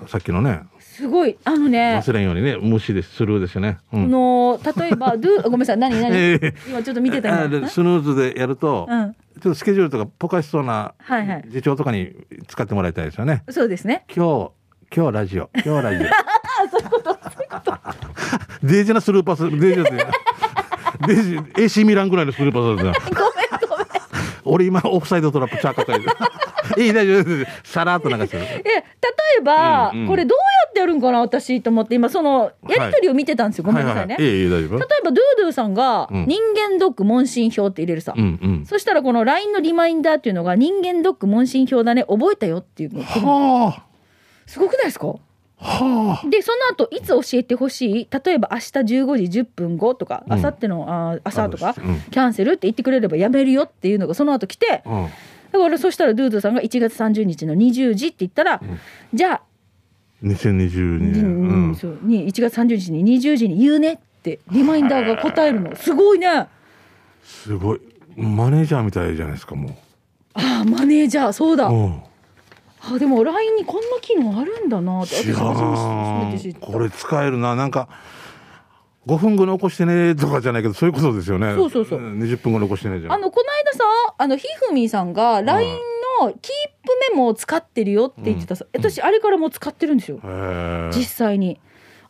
[0.08, 0.62] さっきのね
[0.96, 1.38] すごい。
[1.44, 9.12] あのね、忘れんようにね無視ですスルーですよね、うこんの、例えば、 ドゥ、ごめんなさい、何何、ええ今ちょっと見てたスヌーズでやると、うん。
[9.40, 11.44] ちょっとスケジュールとかポカしそうなはいはい。
[11.48, 12.12] 次長とかに
[12.48, 13.44] 使ってもらいたいですよね。
[13.48, 14.04] そうですね。
[14.14, 14.50] 今日、
[14.94, 16.08] 今日ラジオ、今日ラジオ。
[18.66, 19.92] デージなスルーパス、デージだって。
[21.06, 23.19] デージ、AC ミランぐらいのスルーパスだ。
[24.44, 26.06] 俺今オフサイドトラップチャーカタイで。
[26.78, 27.24] いい大丈夫。
[27.64, 28.44] さらっと流してる。
[28.44, 28.82] え、例
[29.38, 33.64] えば、うんうんこれどうやってやるんかな、私と思って、今その、やりとりを見てたんですよ。
[33.64, 34.14] ごめんなさいね。
[34.14, 38.14] はいはいはい、い例えば、ドゥードゥさんが、うん人間ドック問診票って入れるさ。
[38.16, 38.66] うんうん。
[38.66, 43.82] そしたらこの LINE のリマインダーっていうのが人間ドック問診票だね覚えたよっていうのは
[44.46, 45.08] すごくないですか？
[45.08, 45.14] あ。
[45.60, 46.28] はあ。
[46.28, 48.08] でその後いつ教えてほしい？
[48.24, 55.08] 例えば明日15時10分後とかうん明後日のあー朝とかうんキャンセルって言ってくれればやめるよっていうのがその後来てうん。
[55.52, 58.60] だからそしたらドゥードゥさんが1月30日の20時って言ったら、
[59.12, 59.42] じゃあ、
[60.22, 61.24] 2022うん年。
[61.24, 66.46] うんそうに1月30日に20時に言うねってリマインダーが答えるのすごいねあ
[67.24, 67.80] すごい。
[68.16, 69.76] マネージャーみたいじゃないですか、も
[70.34, 71.72] あマネージャーそうだう。
[71.74, 72.02] うん。
[72.82, 76.66] あでも LINE にこんな機能あるんだなって知ら初めて知った。
[76.66, 77.54] んこれ使えるな。
[77.54, 77.88] なんか
[79.06, 81.54] 5分後に起こしてねとかじゃないけどそういうことですよね。
[81.54, 82.00] そうそうそう。
[82.00, 83.84] ん20分後に起こしてねじゃんあのこの間さ
[84.18, 85.78] あのひふみさんが LINE
[86.22, 86.52] のキー
[86.86, 90.20] プメモを使ってるよって言ってたさ、私あれからもう使ってるんですよ、
[90.92, 91.60] 実際に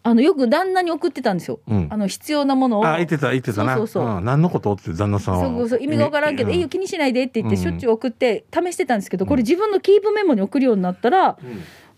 [0.03, 1.89] あのよく旦那に送ってたんですよ、うん。
[1.91, 2.87] あの必要なものを。
[2.87, 3.77] あ言ってた言ってたな。
[3.77, 4.21] そうそうそう。
[4.21, 4.25] ん。
[4.25, 5.41] 何のことって旦那さんは。
[5.43, 7.63] そうそう意味が分からんけど「ういいよ気にしないで」って言ってうん。
[7.63, 11.37] しょっちゅう送って試してたんですけどこれ自分のキープメモに送るようになったら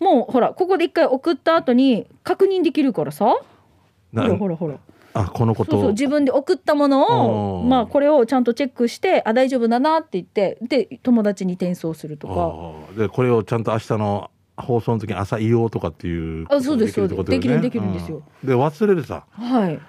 [0.01, 3.25] もうほらここで一回送った後に確認できるからさ。
[3.25, 3.45] ほ
[4.13, 4.79] ならほらほら。
[5.15, 5.73] あこのこと。
[5.73, 5.91] そうそう。
[5.93, 7.69] 自分で送ったものをうん。
[7.69, 12.99] まあこれをちゃんとチェックしてあ大丈夫だなって言ってで友達に転送するとか。
[13.01, 17.25] でこれをちゃんと明日の放送の時に朝言おうとかっていうあそうですそうです。
[17.25, 18.23] できるできるんですよ。
[18.43, 19.25] うんで忘れるさ。
[19.33, 19.81] はい。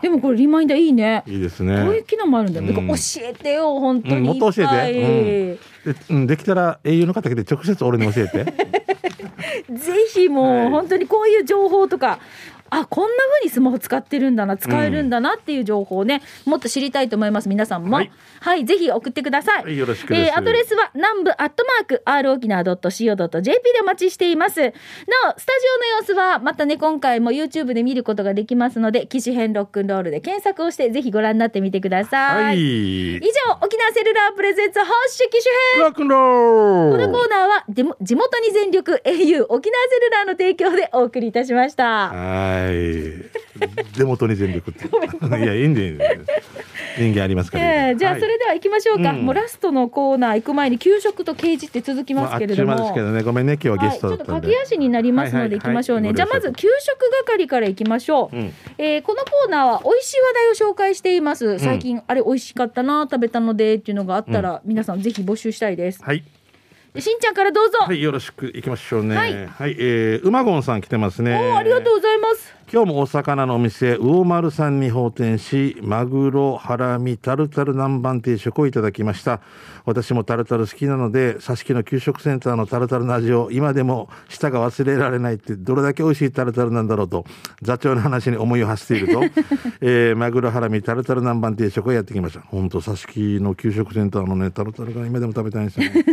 [0.00, 1.24] でもこれリマインダーいいね。
[1.26, 2.86] いいですこういうね機能もあるんだよ、うん。
[2.88, 4.16] 教えてよ本当に。
[4.16, 5.94] うんもっと教えて。
[6.10, 8.44] うん、できたら au の方来て直接俺に教えて。
[9.70, 12.18] ぜひもう、はい本当にこういう情報とか
[12.70, 17.48] あこんな風にスマホ使ってるんだな使えるんだなっていう情報をね、もっと知りたいと思います。
[17.48, 17.96] 皆さんも。
[17.96, 18.02] は
[18.44, 42.08] はいい、ぜひ送ってください、はいよろしくえーアドレスは南部アットマーク r 沖縄 .co.jp でお待ちしていますなおスタジオの様子はまたね今回も YouTube で見ることができますので機種編ロックンロールで検索をしてぜひご覧になってみてください、はい以上沖縄セルラープレゼンツ発ッ機種編ロックンローこのコーナーはでも地元に全力 au 沖縄セルラーの提供でお送りいたしました。
[42.08, 43.94] はいはい。
[43.96, 44.84] 手元に全力って。
[44.88, 46.20] いや、いいんでいいんで。
[46.96, 49.22] 人間ありますから、えーじゃあそれでは行きましょうか、うん。
[49.24, 54.32] もうラストのコーナー行く前に給食と刑事って続きますけれども、まあ、ですけどね、ごめんね、今日はゲストだはい、ちょっと。
[54.34, 56.40] 駆け足になりますので行きましょうね、はいはいはい。
[56.40, 58.52] じゃあまず給食係から行きましょう、うん。
[58.78, 61.58] えーこのコーナーは美味しい話題を紹介しています。
[61.58, 66.02] 最近、あれ美味しかったな食べたのでっていうのがあったら、皆さんぜひ募集したいです。
[66.02, 66.24] はい。
[66.94, 69.16] で しんちゃんからどうぞ、はい、よろしく行きましょうね。
[69.16, 71.34] ははいい、えー、うまごんさん来てますね。
[71.34, 72.54] おーありがとうございます。
[72.72, 79.40] 今日もお魚のお店魚丸さんに奉店しマグロハラミタルタル南蛮定食をいただきました。
[79.84, 87.24] 私もタルタル好きなので佐敷の給食センターのタルタルの味を今でも舌が忘れられないってどれだけ美味しいタルタルなんだろうと
[87.60, 89.24] 座長の話に思いを馳せていると、
[89.82, 92.40] えーマグロハラミタルタル南蛮定食をやってきました。
[92.40, 96.04] 本当佐敷の給食センターのねタルタルが今でも食べたいんですよね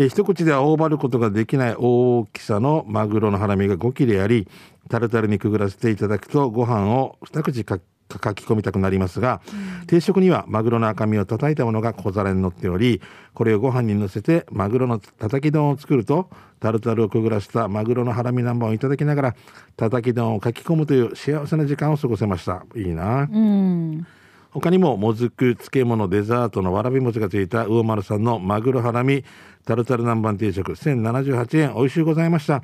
[0.00, 4.46] えー一口では頬張ることができない大きさのマグロのハラミが5切れあり
[4.88, 9.42] タルタルにくぐらせていただくとご飯を二口かかき込みたくなりますが、
[9.86, 13.02] 定食にはマグロの赤身を叩いたものが小皿に乗っており
[13.34, 16.30] これをご飯に乗せてマグロのたたき丼を作ると
[16.60, 19.36] タルタルをくぐらせたマグロのハラミ南蛮をいただきながら
[19.76, 22.64] たたき丼をかき込むという幸せな時間を過ごせました。
[22.76, 24.06] いいな、うん
[24.52, 29.24] 他にももずく漬物デザートのわらび餅がついた魚丸さんのマグロハラミ
[29.64, 31.74] タルタル南蛮定食1078円。
[31.74, 32.62] 美味しゅうございました、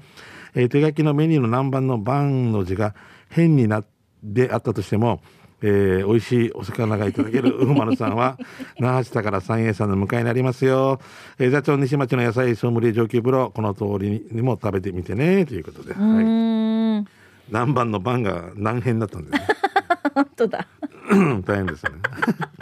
[0.55, 2.95] えー手書きのメニューの南蛮の番の字が
[3.29, 3.87] 変になっ
[4.35, 5.21] てあったとしても
[5.61, 8.39] えー美味しいお魚がいただける 魚丸さんは
[8.79, 11.01] 那覇市田から三栄さんの向かいになりますよ、
[11.39, 15.45] えー座長西町の野菜ソムリエ上級プロこの通りにも食べてみてね。
[15.45, 16.25] ということで、うはい、
[17.49, 19.47] 南蛮の番が何変だったんで、ね、
[20.15, 20.67] 本当だ
[21.47, 21.93] 大変ですね。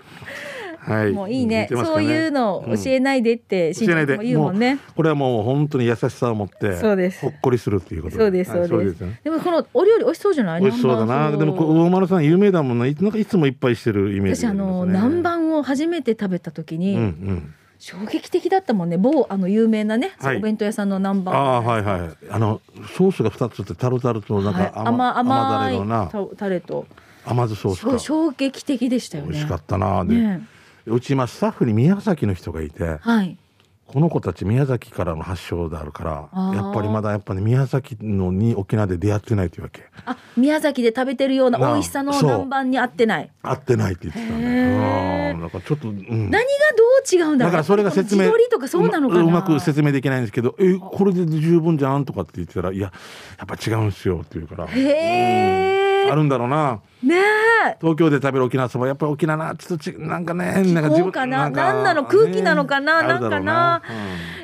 [0.85, 1.13] はい。
[1.13, 1.63] もういいね。
[1.63, 4.75] 似てますかそういうのを教えないでって、しんちゃんも言うもんね。
[4.91, 7.21] うこれはもう本当に優しさを持ってそうです。
[7.21, 9.21] ほっこりするっていうことそうですはいそうです,、ね。
[9.23, 10.61] でもこのお料理美味しそうじゃない？
[10.61, 11.31] 美味しそうだな。
[11.37, 12.87] でも大丸さん有名だもんな。
[12.87, 15.11] いなんかいつもいっぱいしてるイメージ私あの、りますね。
[15.23, 18.97] 南蛮を初めて食べた時に、うんうん衝撃的だったもんね。
[18.97, 20.37] 某あの有名なね、はい。
[20.37, 21.31] お弁当屋さんの南蛮。
[21.33, 22.27] ああはいはい。
[22.31, 22.61] あの
[22.97, 24.71] ソースが二つってタルタルとなんはい。
[24.71, 26.07] か甘,、甘甘い甘だれのな。
[26.07, 26.87] たタレと
[27.25, 27.99] 甘酢ソースか。
[27.99, 29.31] 衝撃的でしたよね。
[29.31, 30.05] 美味しかったな。
[30.05, 30.47] で、ね。
[30.87, 33.37] うち今スタッフに宮崎の人がいてはい。
[33.85, 36.11] この子たち宮崎からの発祥であるから
[36.55, 39.83] やっぱりまだやっぱり宮崎のに沖縄で出会ってないというわけ。
[40.07, 43.31] あ宮崎で食べてるような美味しさの南蛮に合ってない。
[43.43, 46.39] 合ってないって言ってたねうんなんかちょっと、うん、何が
[46.75, 47.51] どう違うんだろう？
[47.51, 49.21] だからそれが説明とかそうなのかな？
[49.21, 52.91] うまうまく説明できないんですけどえこれで十分じゃんとかって言ってたらいや
[53.39, 54.67] やっぱ違うんですよって言うから。
[54.69, 56.81] へえあるんだろうな。
[57.03, 57.77] ねえ。
[57.81, 60.81] 東京で食べる沖縄そばやっぱり沖縄なちょっとちなんかねな？
[60.81, 63.03] んか気候かななんなの空気なのかな？
[63.03, 63.39] ねなんかな。
[63.39, 63.83] うな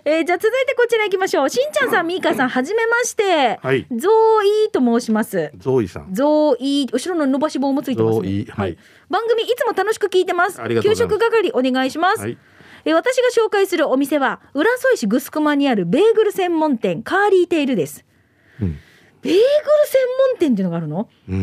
[0.05, 1.49] えーじゃあ続いてこちら行きましょう。
[1.49, 3.87] しんちゃんさんみーかさんはじめまして、はい。
[3.91, 5.51] ゾーイーと申します。
[5.53, 6.13] うんゾーイさん。
[6.13, 8.77] ゾーイー後ろの伸ばし棒もついてます、ね、はい。
[9.09, 10.61] 番組いつも楽しく聞いてます。
[10.61, 11.15] ありがとう給ございます。
[11.15, 12.39] 食係お願いします、はい。
[12.85, 18.05] えー私が紹介するお店は浦添市グスクマにあるベーグル専門店カーリーテールです。
[18.61, 18.79] うん
[19.23, 19.43] ベーグル
[19.87, 20.01] 専
[20.31, 21.09] 門店っていうのがあるの？
[21.29, 21.35] うー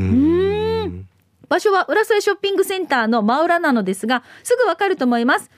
[0.85, 1.07] ん
[1.47, 5.51] 場所は浦添ショッピングセンターの真裏なのですが、すぐわかると思います。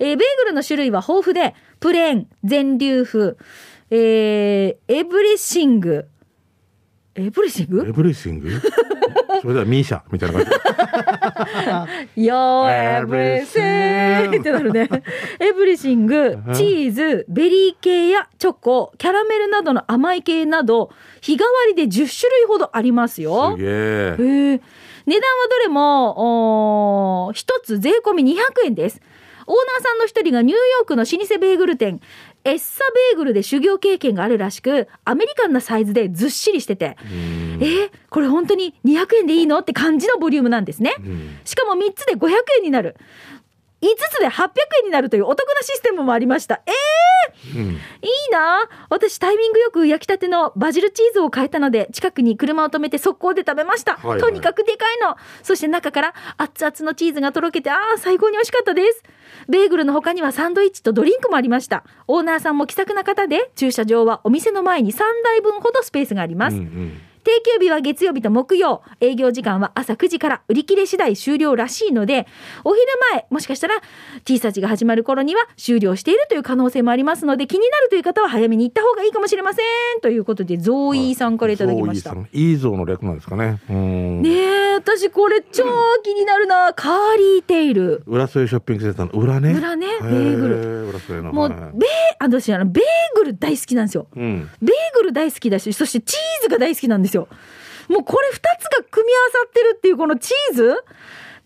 [0.00, 3.36] えーベーグルの種類は豊富で、プレーン、全粒粉、
[3.90, 8.48] えー everything、everything everything？
[9.42, 10.00] それではミーシャ。
[10.10, 12.24] みたいな感じ。
[12.24, 14.88] よー everything ってなるね。
[15.38, 23.54] everything、チーズ、ベリー系やチョコ、キャラメルなどの甘い系など、日替わりで10種類ほどありますよ。
[23.56, 23.68] すげえ。
[23.68, 24.60] へえ。
[25.06, 29.00] 値段はどれも、一つ税込み200円です。
[29.46, 32.00] オーナーさんの一人がニューヨークの老舗ベーグル店、
[32.50, 32.80] エッサ
[33.12, 39.58] ベーグルで修行経験があるらしく、アメリカンなサイズでずっしりしてて、えーこれ本当に200円でいいの？
[39.58, 40.94] って感じのボリュームなんですね。
[40.98, 42.96] んしかも3つで500円になる。
[43.80, 46.62] 5つで800円になるというお得なシステムもありました。
[46.66, 46.74] えー
[47.56, 47.62] うん。
[47.62, 47.78] いい
[48.32, 48.68] な。
[48.90, 54.20] 私タイミングよく焼きたてのバジルチーズを買えたので近くに車を止めて速攻で食べました、はいはい。
[54.20, 55.16] とにかくでかいの。
[55.42, 59.02] そして中から熱々のチーズがとろけてああ最高に美味しかったです。
[59.48, 61.84] ベーグルの他にはサンドイッチとドリンクもありました。
[62.06, 68.82] オーナーさんも気さくな方で駐車場はお店の前に3台分ほどスペースがあります、うんうん定休日は月曜日と木曜。
[69.00, 72.26] 営業時間は朝9時から売り切れ次第終了らしいので
[72.64, 73.74] お昼前もしかしたら
[74.24, 79.62] T サーチが始まる頃には終了しているという可能性もありますので気になるという方は早めに行った方がいいかもしれませ
[79.96, 80.00] ん。
[80.00, 83.60] ということでゾーイーさんからいただきました、ゾーイさんイーゾーの略なんですかね。
[83.68, 84.22] うん。
[84.22, 85.64] ねえ私これ超
[86.02, 86.72] 気になるな。
[86.74, 88.02] カーリーテイル。
[88.06, 89.52] 浦添ショッピングセンターの裏ね。
[89.52, 89.86] 裏ね？
[90.00, 90.62] ベーグル。
[90.62, 91.88] ル浦添のもうはいベー
[92.20, 92.84] 私あのベー
[93.16, 94.06] グル大好きなんですよ。
[94.14, 94.50] うん。
[94.62, 97.17] ベーグル大好きだしそしてチーズが大好きなんですよ
[97.88, 100.74] もうこれ2つが組み合わさってるっていうこのチーズ？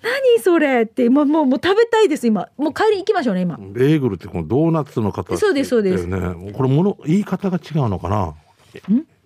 [0.03, 2.49] 何それって今もうもう食べたいです今。
[2.57, 3.57] もう帰り行きましょうね今。
[3.57, 6.11] ベーグルってこのドーナツの形そうですそうです。
[6.11, 8.35] だよねこれもの言い方が違うのかな？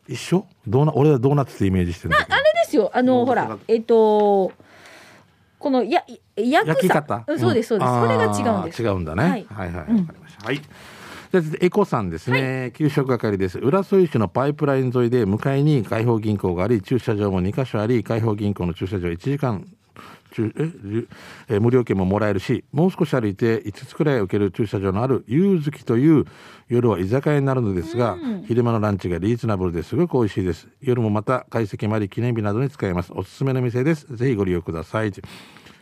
[0.06, 0.46] 一緒？
[0.68, 2.30] ドーナ俺はドーナツってイメージしてるあれで
[2.68, 2.90] すよ。
[2.92, 4.52] あのほらえっ、と
[5.58, 6.04] このや
[6.36, 8.02] 焼き方、うんそうですそうです、ん。
[8.02, 8.82] それが違うんです。
[8.82, 10.60] 違うんだね、ははいい、はいはいわかりました、はい
[11.60, 13.58] エコさんですね、給食係です。
[13.58, 19.66] 浦添市のパイプライン沿いで向かいに開放銀行があり駐車場も2カ所あり開放銀行の駐車場1時間
[20.32, 20.52] 駐
[21.48, 26.24] え無料券ももらえるしもう少し歩いて5つくらい受ける駐車場のある夕月という
[26.68, 29.94] 夜は居酒屋になるのですが、昼間のランチがリーズナブルです。
[29.94, 30.68] ごく美味しいです。
[30.80, 33.12] 夜もまた解析もあり記念日などに使えます。
[33.14, 34.16] おすすめの店です。
[34.16, 35.12] ぜひご利用ください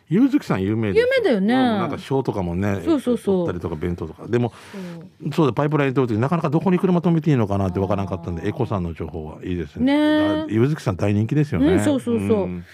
[0.09, 1.55] 夕月さん有名有名だよね。
[1.55, 3.47] なんか賞とかもねそうそうそう。
[3.47, 4.27] 取ったりとか弁当とか。
[4.27, 4.53] でも
[5.33, 5.47] そう。
[5.47, 9.85] だパイプライン通る時なかなかどこに車止めていいのかなってわからなかったんでエコさんの情報はいいですね。
[9.85, 9.93] ね。
[9.93, 12.47] えだから夕月さん大人気ですよね、うんそうそうそう。
[12.47, 12.64] ん。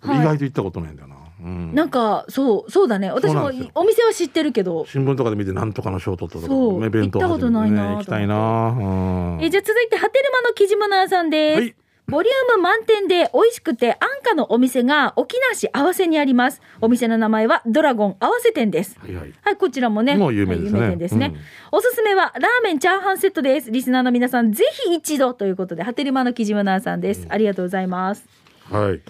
[0.00, 0.20] はい。
[0.20, 3.10] 意外と行ったことないんだよな、うん、なんかそうそうだね。
[3.12, 4.86] 私もお店は知ってるけど。
[4.88, 6.80] 新聞とかで見てなんとかの賞取ったとかそう。
[6.80, 11.74] ね弁当行ったことないなね行きたいな、うん、えじゃあ続いてハテルマのキジムナーさんです、はい
[12.12, 20.14] ボリューム満点で美味しくて安価のお店が沖縄市合わせにありますお店の名前はドラゴン合わせ店ですはいはいはい、こちらもね。
[20.16, 21.40] もう有名ですねはいすね、うん
[21.74, 23.70] おすすめは、ラーメンチャーハンセットです。
[23.70, 27.26] リスナーの皆さん、ぜひ一度ということで、ハテルマのキジムナーさんです。
[27.30, 28.26] ありがとうございます。
[28.70, 29.00] はい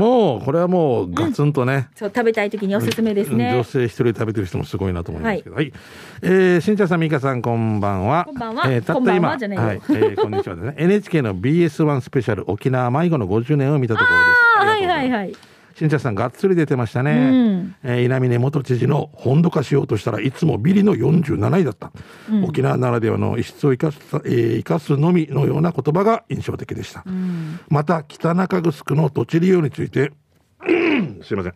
[0.00, 3.64] もうこれはもうガツンとね、そう、食べたい時におすすめですうん女ね。
[3.64, 5.56] 性一人で食べてる人もすごいなと思いますけど。
[5.56, 5.72] はい。
[6.22, 8.24] えー、しんちゃんさん、みかさん、こんばんは。
[8.24, 10.74] こんばんはえー、たった今、はいえー、こんにちはですね。
[10.78, 14.38] NHK の BS1 スペシャル沖縄迷子の50年を見たところです。
[14.58, 15.10] あはいはいい。
[15.10, 15.36] はい。
[15.80, 17.12] しんちゃんさん、がっつり出てましたね。
[17.12, 21.90] うんえー稲峰元知事の本土化しようとしたらいつもビリの47位だった。
[22.44, 27.02] 沖縄ならではの異質を生かす、えー生かすのみのような言葉が印象的でした。
[27.70, 30.12] また、北中城の土地利用について、
[31.24, 31.54] すいません。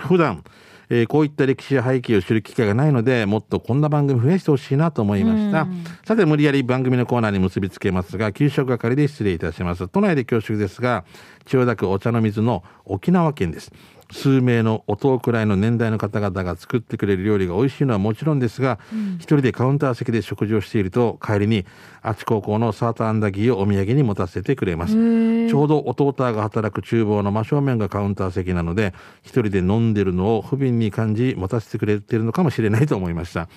[0.00, 0.42] 普段、
[0.90, 5.66] えーこういった歴史や背景を知る機会がないので、もっとこんな番組増やしてほしいなと思いました。
[6.06, 9.88] さて、無理やり番組のコーナーに結びつけますが、給食係で失礼いたします。
[9.88, 11.04] 都内で恐縮ですが、
[11.46, 13.72] 千代田区お茶の水の沖縄県です。
[14.14, 18.78] 数名のお遠くらいの年代の方々が作ってくれる料理が美味しいのはもちろんですが、
[19.16, 21.66] 一人でカウンター席で食事をしていると、帰りに、
[22.00, 24.94] あち高校のサーターアンダギーをお土産に持たせてくれます。
[24.94, 33.48] ちょうど弟が働く厨房の真正面がカウンター席なので、一人で飲んでるのを不憫に感じ、持たせてくれてるのかもしれないと思いました。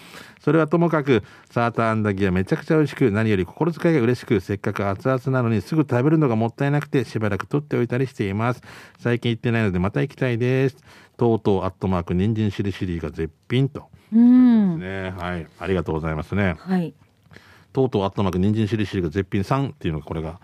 [0.48, 8.62] それはともかく、サーターアンダギーはめちゃくちゃ美味しく、何より心遣いが嬉しく、せっかく熱々なのにすぐ食べるのがもったいなくて、しばらく取っておいたりしています。
[8.98, 10.78] 最近行ってないのでまた行きたいです。
[11.18, 13.90] とうとうアットマーク、人参しりしりが絶品と。
[14.14, 14.80] うん。
[14.80, 15.48] ね、はい。
[15.60, 16.56] ありがとうございますね。
[16.58, 16.94] はい。
[17.74, 20.40] とうとうアットマーク人参しりしりが絶品さんっていうのがこれが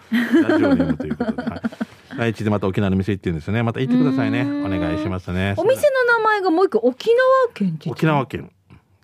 [0.47, 8.51] ラジオネームということで、はい、来地でまた沖縄の店行ってるんですよねまた行ってくださいねお願いしますねお店の名前がもう一個、沖縄県沖縄県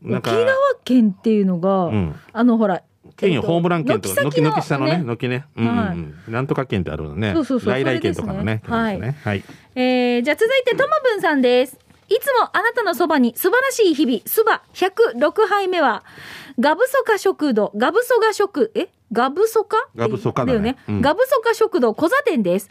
[0.04, 2.16] 沖縄県っていうのが、うん。
[2.34, 2.84] あの、ほら、
[3.16, 5.46] 県ホームラン県とか軒軒下のね軒ね。
[5.58, 5.96] うんうんはい。
[5.96, 7.34] うんなんとか県ってあるのね。
[7.34, 9.00] そうそうそう来来県とかのねそれですね。
[9.00, 9.22] 県ですね。
[9.24, 9.44] はい。
[9.76, 11.78] えー、じゃあ続いてともぶんさんです。
[12.10, 16.04] いつもあなたのそばに素晴らしい日々、そば106杯目は、
[16.60, 18.90] ガブソカ食堂、ガブソガ食、え？
[19.12, 19.78] ガブソカ？
[19.96, 20.54] ガブソカだね。
[20.54, 20.78] よね。
[20.88, 21.02] うん。
[21.02, 22.70] ガブソカ食堂、小座店です。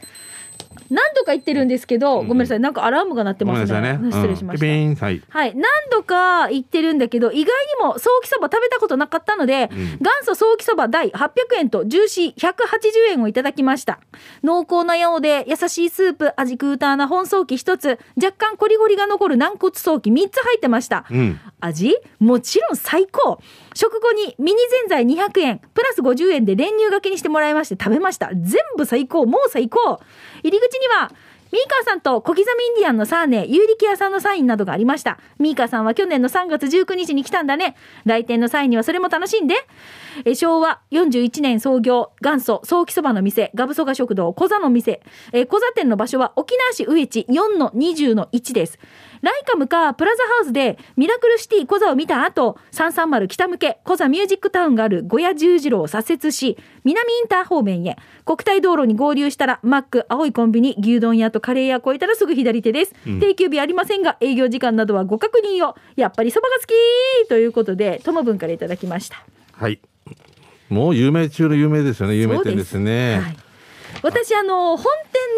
[0.91, 3.99] 何度か言ってるんですけど、うんごめんなさい、なんかアラームが鳴ってますね。
[3.99, 4.67] ね失礼しました。
[4.67, 5.55] うんはいはい。
[5.55, 14.01] 何度か言ってるんだけど、意外にもソーキそば食べたことなかったので、ん元祖ソーキそば第800円とジューシー180円をいただきました。
[14.43, 21.05] 濃厚なようで優しいスープ、味クーターな本ソーキ1つ、若干コリゴリが残る軟骨ソーキ3つ入ってました。
[21.11, 21.97] うん味？
[22.21, 23.41] もちろん最高
[23.75, 30.01] 食後にミニぜんざい200円プラス50円で練乳がけにしてもらいまして食べました全部最高もう最高
[30.43, 31.13] 入り口には
[31.51, 35.19] ミーカーさんと小刻みインディアンのサーネ、有力屋さんのサインなどがありました。
[35.39, 37.75] ミーカーさんは去年の3月19日に来たんだね。
[38.05, 39.55] 来店の際にはそれも楽しんで。
[40.25, 45.01] え昭和41年創業、元祖、早期そばの店、ガブソガ食堂、小座の店。
[45.33, 48.79] え小座店の場所は沖縄市上地4-20の1です。
[49.23, 62.95] ライカムかプラザハウスでミラクルシティ小座を見た後、330北向け小座ミュージックタウンがある小屋十字路を左折し、南インター方面へ、国体道路に合流したら、マック、青いコンビニ、牛丼屋とカレー屋越えたらすぐ左手です。
[63.07, 65.77] うん定休日ありませんが、営業時間などはご確認を。
[65.97, 66.63] やっぱりそばが好
[67.25, 69.25] きということで、ともぶんからいただきました。
[69.53, 69.81] はい
[70.69, 73.37] もう有名中の有名ですよね有名店ですねはい。
[74.03, 74.85] 私、あの、本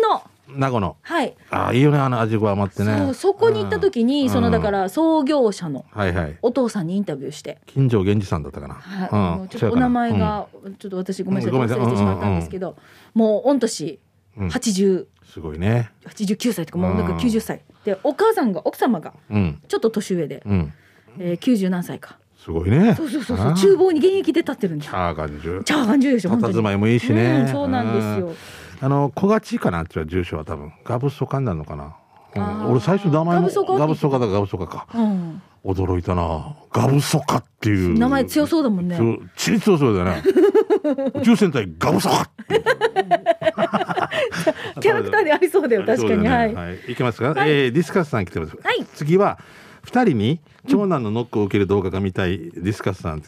[0.02, 0.22] 店の、
[0.54, 0.96] 名護の。
[1.02, 1.34] はい。
[1.50, 2.96] ああいいよねあの味が余ってね。
[2.98, 4.30] そう、そこに行った時に、うん。
[4.30, 6.38] その、だから、創業者のはいはい。
[6.42, 9.48] お父さんにインタビューして、金城源氏さんだったかな、はい、うん。
[9.48, 10.46] ちょっとお名前が、
[10.78, 12.76] ちょっと私ごめんなさい、忘れてしまったんですけど、
[13.14, 14.00] もう御年
[14.36, 14.48] うん。
[14.48, 15.90] 80、すごいね。
[16.06, 17.62] 89歳とかもうなんかうん90歳。
[17.84, 19.60] でお母さんが奥様がうん。
[19.68, 20.72] ちょっと年上で、うん。
[21.18, 22.18] えー、90何歳か。
[22.42, 22.94] すごいね。
[22.94, 23.54] そうそうそうそう。
[23.54, 26.54] 厨房に現役で立ってるんですチャーガンジュチャーハン中でしょ本当に。
[26.54, 27.42] 佇まいもいいしね。
[27.42, 28.34] うんそうなんですよ
[28.82, 30.72] あの小勝ちかなっていう住所は多分。
[30.84, 31.96] ガブソカになるのかな、
[32.34, 32.70] うん。
[32.72, 36.54] 俺最初名前もガブソカってガブソカだガブソカかうん、驚いたな。
[36.72, 37.98] ガブソカっていう。
[37.98, 38.96] 名前強そうだもんね。
[38.96, 39.18] そう。
[39.36, 40.22] チリ強そうだよね。
[41.20, 42.30] 宇宙戦隊ガブソカ
[44.80, 48.84] キャラクターでありそうだよ確かに、そうだはい、ねはい、いきますか、えーディスカスさん来てます、はい。
[48.94, 49.38] 次は
[49.82, 53.18] 二人に長男のノックを受ける動画が見たいディスカスさん。
[53.18, 53.22] え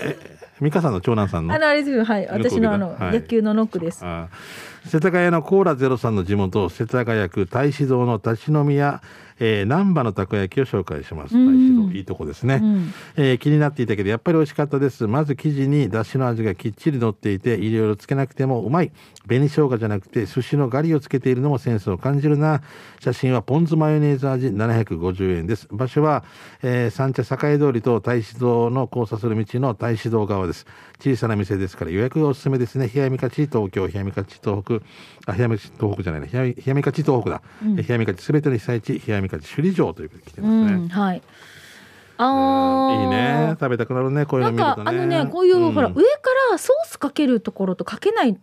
[0.00, 1.54] え美香さんの長男さんの？
[1.54, 2.04] あのあれですよ。
[2.04, 2.26] はい。
[2.26, 3.12] 私のあの、はい。
[3.12, 4.04] 野球のノックです。
[4.04, 9.02] あー世田谷のコーラゼロさんの地元世田谷区大志堂の立ち飲み屋、
[9.38, 11.34] えー、難波のたこ焼きを紹介します。
[11.34, 11.58] 大うん。
[11.58, 12.94] 志堂いいとこですね、うん。
[13.16, 15.06] えー気になっていたけどやっぱり美味しかったです。
[15.06, 18.90] まず生地に出汁の味がきっちり乗っていていろいろつけなくてもうまい。
[19.26, 22.62] 紅生姜じゃなくて寿司のガリをつけているのもセンスを感じるな。
[23.00, 25.68] 写真はポン酢マヨネーズ味750円です。
[25.70, 26.24] 場所は、
[26.62, 30.66] えー三茶栄通りと大志堂の交差する道の大志堂側です。
[30.98, 32.90] 小さな店ですから予約がおすすめですね。
[32.92, 34.77] 冷やみかち東京冷やみかち東北
[35.26, 36.28] あ冷やみかち東北じゃないね。
[36.32, 41.22] 冷やみ冷やみかち東北だ、冷やみかちすべての被災地冷やみかち首里城ということで来てうますね、んはい。
[42.20, 43.56] あいいね。
[43.60, 44.84] 食べたくなるねこういうの見るとね。
[44.84, 45.72] かあのねこういう、ん。
[45.72, 46.00] ほら上か
[46.50, 48.36] らソースかけるところとかけない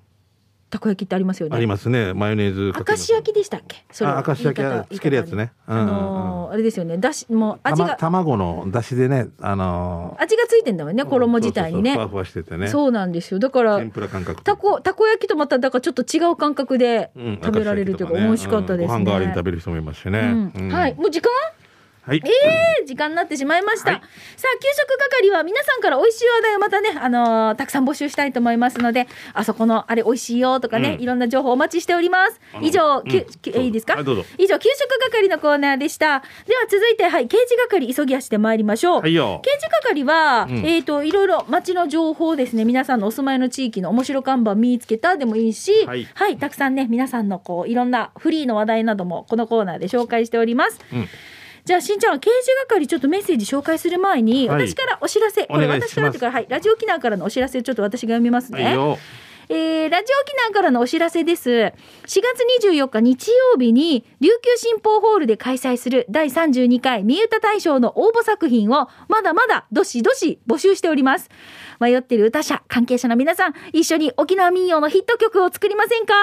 [0.69, 1.55] たこ焼きってありますよね。
[1.55, 2.13] ありますね。
[2.13, 3.85] マヨネーズ明石焼きでしたっけ？
[3.91, 4.09] それ。
[4.09, 5.53] あ明石焼きつけるやつね。
[5.67, 6.97] あのーあれですよね。
[6.97, 11.93] だしもう味が卵の出汁でねあのー味がついてんだもんね衣自体にね。
[11.93, 12.67] ふわふわしててね。
[12.67, 13.39] そうなんですよ。
[13.39, 14.43] だから天ぷら感覚。
[14.43, 20.95] たこたこ焼きとまただからちょっと違う感覚でうん食べられるというか、美味しかったですね、うんご飯代わりに食べる人もいますしね、はい。
[20.95, 21.29] もう時間？
[22.05, 22.21] はい。
[22.23, 23.99] えー時間になってしまいました、はい。
[24.37, 31.01] さあ給食係は皆さんから美味しい話題をまたね、あのーたくさん募集したいと思いますのであそこのあれ美味しいよとかね、うん。
[31.01, 32.39] いろんな情報お待ちしております。
[32.61, 33.09] 以上、うん。
[33.09, 33.25] きゅ
[33.55, 34.03] えいいですか、はい
[34.37, 36.21] 以上給食係のコーナーでした。
[36.45, 39.41] では続いてはい刑事係急ぎ足で参りましょう、はいよ。
[39.43, 40.57] 刑事係は、うん。
[40.65, 50.79] えっ、といろいろ街の情報ですね皆さんのお住まいの地域の面白看板見つけたでもいいしははいい、たくさんね皆さんのこういろんなフリーの話題などもこのコーナーで紹介しております。
[50.93, 51.07] うん
[51.65, 54.67] じゃあしんちゃん刑事係ちょっとメッセージ紹介する前に、はい。
[54.67, 55.45] 私からお知らせ。
[55.47, 58.97] これ私からっていうかはいラジオ機能からのお知らせをちょっと私が読みますね、はいよ
[59.49, 61.49] えーラジオ機能からのお知らせです。
[61.49, 61.71] 4
[62.07, 62.21] 月
[62.63, 71.29] 24日日曜日に琉球新報ホールで開催する第32回三歌大賞の応募作品をまだまだどしどし募集しております。
[71.79, 76.13] 迷ってる歌者、関係者の皆さん、一緒に沖縄民謡のヒット曲を作りませんか？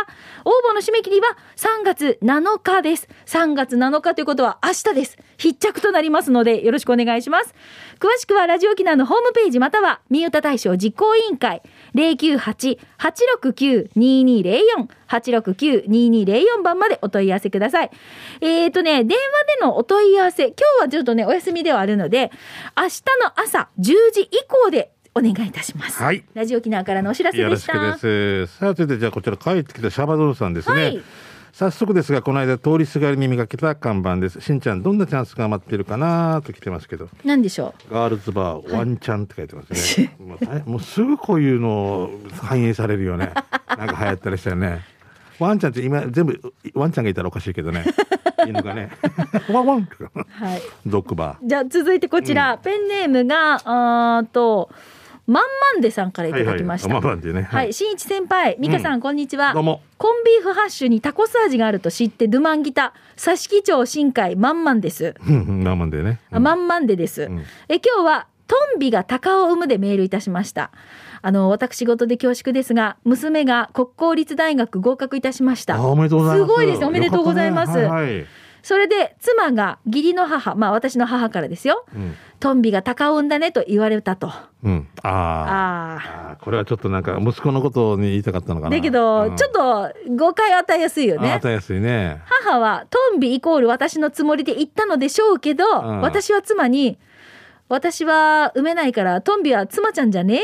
[0.45, 3.09] 応募の締め切りは3月7日です。
[3.27, 5.19] 3月7日ということは明日です。
[5.39, 7.55] 必着となりますのでよろしくお願いします。
[8.01, 11.63] 詳しくはラジオ機能のホームページまたは三歌大賞実行委員会
[11.95, 17.91] 098-869-2204 869-2204番までお問い合わせください。
[18.41, 19.25] えっ、とね、電話
[19.61, 22.33] でのお問い合わせ、今日はちょっとね、お休みではあるので、
[22.77, 26.03] 明日の朝10時以降でお願いいたします。
[26.03, 28.07] はいラジオ機能からのお知らせよろしくでした。
[28.07, 31.03] ですさあ続いてじゃあこちら帰ってきたシャバドゥンさんですね、はい
[31.53, 34.41] 早速ですがこの間通りすがりに見かけた看板です。
[34.41, 37.11] しんちゃんどんなチャンスが待ってるかなと来てますけど。
[37.25, 43.33] 何でしょガールズバーワンチャンって書いてますね、 もう大もうすぐこういうの反映されるよね。
[43.77, 44.81] なんか流行ったりしたよね。
[45.39, 46.41] ワンちゃんって今全部
[46.75, 47.85] ワンちゃんがいたらおかしいけどね。
[48.49, 48.91] 犬がね。
[49.51, 49.79] ワンワン。
[49.79, 50.63] うはい。
[50.87, 51.47] ドッグバー。
[51.47, 54.71] じゃあ続いてこちら、ペンネームが、あーと、
[55.27, 55.45] まん
[55.75, 56.89] まんでさんからいただきました。
[56.89, 57.43] はいはいまあまあでね。
[57.43, 59.55] はい、新一先輩、美香さん、こんにちは。
[59.55, 59.81] どうも。
[59.99, 65.15] コンビーフハッシュにタコス味があると知ってドゥマンギタ佐敷町新海まんまんです。
[65.27, 67.29] うんまあまあでね、あまんまんでです。
[67.29, 67.39] ん。
[67.69, 70.73] え今日はトンビが鷹を産むでメールいたしました。
[71.25, 75.77] あの私事で恐縮ですが娘が国公立大学合格いたしました。
[75.77, 76.51] あおめでとうございます。
[76.51, 76.87] すごいですね。
[76.87, 77.77] おめでとうございます。
[77.77, 77.85] ね。
[77.85, 78.27] はいはい
[78.63, 81.85] それで妻が義理の母まあ私の母からですよ。
[81.95, 84.27] うんトンビが鷹を産んだねと言われたと。
[84.27, 86.33] あうん、あー。
[86.33, 88.75] あこれはちょっとなんか息子のことに言いたかったのかな。
[88.75, 89.37] だけど、うん。
[89.37, 91.31] ちょっと誤解を与えやすいよね。
[91.31, 91.51] あ与。
[91.51, 92.21] えやすいね。
[92.43, 96.01] 母はトンビイコール私のつもりで言ったのでしょうけど、ん。
[96.01, 96.99] 私は妻に
[97.69, 100.41] 私は産めないからトンビは妻ちゃんじゃね？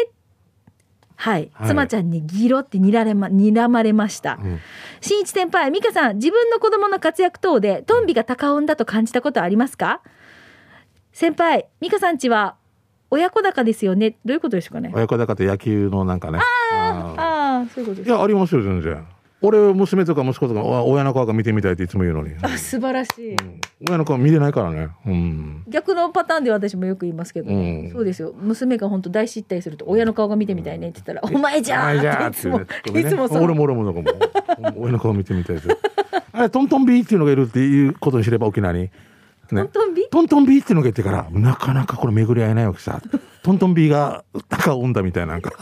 [1.20, 1.68] はい、はい。
[1.68, 4.60] 妻ちゃんにギロってにられま睨まれました、うん。
[5.00, 10.00] 新一先輩美香さん自分の子供の活躍等でトンビが鷹を産んだと感じたことありますか？
[11.12, 12.54] 先輩美香さんちは
[13.10, 14.12] 親子鷹ですよね。
[14.24, 14.92] どういうことでしょうかね？
[14.94, 16.38] 親子だかと野球のなんかね。
[16.38, 19.04] あああそういうことですーいやありますよ全然
[19.40, 23.36] 俺娘とか息子とかお親の顔が見てみたいっていつも言うのに、あ素晴らしい、
[23.88, 24.88] 親の顔見れないからね。
[25.06, 25.64] うん。
[25.68, 27.90] 逆のパターンで私もよく言いますけど、うん。
[27.92, 28.32] そうですよ。
[28.36, 32.66] 娘が本当大失態すると親の顔が見てみたいねって言ったら「お前じゃー!」あじゃあっいつも、ね。
[32.92, 33.00] ね。
[33.00, 33.44] いつもそう。
[33.44, 35.68] 俺も俺もだからもう親の顔見てみたいです。
[36.32, 38.80] あれトントンビーっていうのがいるっていうことにすれば沖縄に。
[38.80, 38.90] ね。
[39.50, 43.00] トントンビトントンビーっていうのがいてからなかなかこれ巡り合えないわけさ。
[43.44, 45.52] トントンビーがタカを生んだみたいななんか。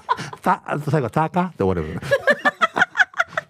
[0.40, 2.00] た最後タカって終わる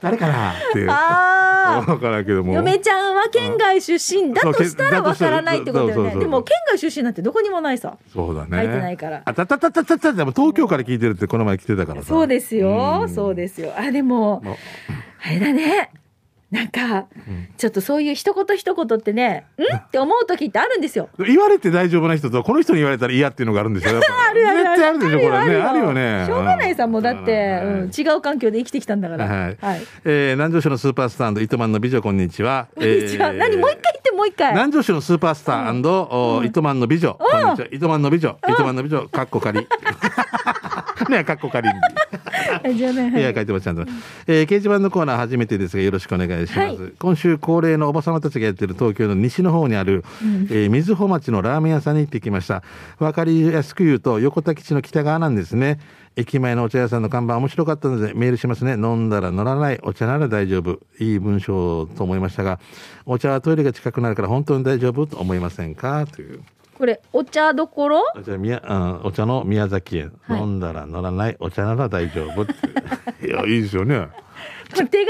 [0.07, 0.53] 誰かな？
[0.53, 0.89] っていう。
[0.89, 2.53] あからんけども。
[2.53, 6.17] 嫁ちゃんは県外出身だとしたらわからないってことだよね。
[6.17, 7.99] でも県外出身なんてどこにもないさ。
[8.13, 8.57] そうだね。
[8.57, 9.23] 入ってないから。
[9.25, 10.13] あたたたたたた。
[10.13, 12.09] でも東京から聞いてるってこの前来てたからさ。
[12.09, 13.09] そうですよ、うん。
[13.09, 13.73] そうですよ。
[13.77, 14.57] あでもまあ。
[15.25, 15.91] あれだね
[16.51, 17.07] なんか、
[17.57, 19.77] ちょっとそういう一言一言ってねん？
[19.77, 21.09] って思う時ってあるんですよ。
[21.19, 23.99] 言われて大丈夫な人とこの人に言われたら嫌っていうのがあるんですよ。
[23.99, 25.37] あるある絶対あるでしょこれね。
[25.57, 25.93] あるよよ。
[25.93, 26.25] ね。
[26.25, 27.73] しょうがないさもうだって、うん。
[27.81, 29.25] うん、違う環境で生きてきたんだから。
[29.27, 29.57] はい。
[29.61, 29.83] はい。
[30.05, 32.69] えー南城市のスーパースター糸満の美女こんにちは。
[32.77, 34.53] こんにちは、えー何もう一回言ってもう一回。
[34.53, 37.15] 南城市のスーパースターお糸満の美女。
[37.15, 37.69] こんにちは。
[37.73, 38.39] 糸満の美女。
[38.49, 39.09] 糸満の美女。
[39.09, 39.67] かっこ仮。
[41.11, 41.69] ねかっこ仮。
[42.75, 43.21] じゃあね、はい。
[43.21, 43.83] いや書いてますちゃんと、
[44.27, 46.93] えー掲示板のコーナー初めてですがよろしくお願いします、はい。
[46.99, 50.05] 今週恒例のおば様たちがやってる東京の西の方にある、
[50.51, 52.63] えー瑞穂町のラーメン屋さんに行ってきました。
[52.99, 55.79] わかりやすく言うと横田基地の北側なんですね。
[56.19, 58.73] 駅前のお茶屋さんの看板面白かったのでメールしますね。
[58.73, 60.81] 飲んだら乗らないお茶なら大丈夫。
[60.99, 62.59] いい文章と思いましたが
[63.05, 66.07] お茶はトイレが近くなるから本当に大丈夫と思いませんか？
[66.07, 66.41] という
[66.77, 68.03] これお茶どころ？
[68.15, 70.41] お茶宮うんお茶の宮崎園、はい。
[70.41, 72.53] 飲んだら乗らないお茶なら大丈夫って。
[73.27, 74.09] いやいいですよね。
[74.69, 75.01] 手書きの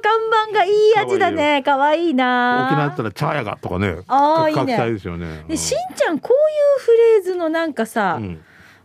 [0.00, 1.62] 看板がいい味だね。
[1.64, 2.68] かわいいな。
[2.68, 4.92] 沖縄だったら茶屋がとかねあーいいね。
[4.92, 5.44] ですよね。
[5.48, 6.92] でしんちゃんこういうフ
[7.24, 8.40] レーズのなんかさ、うん。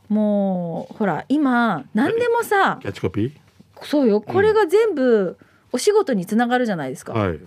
[0.10, 3.34] もうほら今何でもさキャッチコピ
[3.84, 4.20] そうよ。
[4.22, 5.38] これが全部
[5.72, 7.40] お仕事につながるじゃないですか、ーはい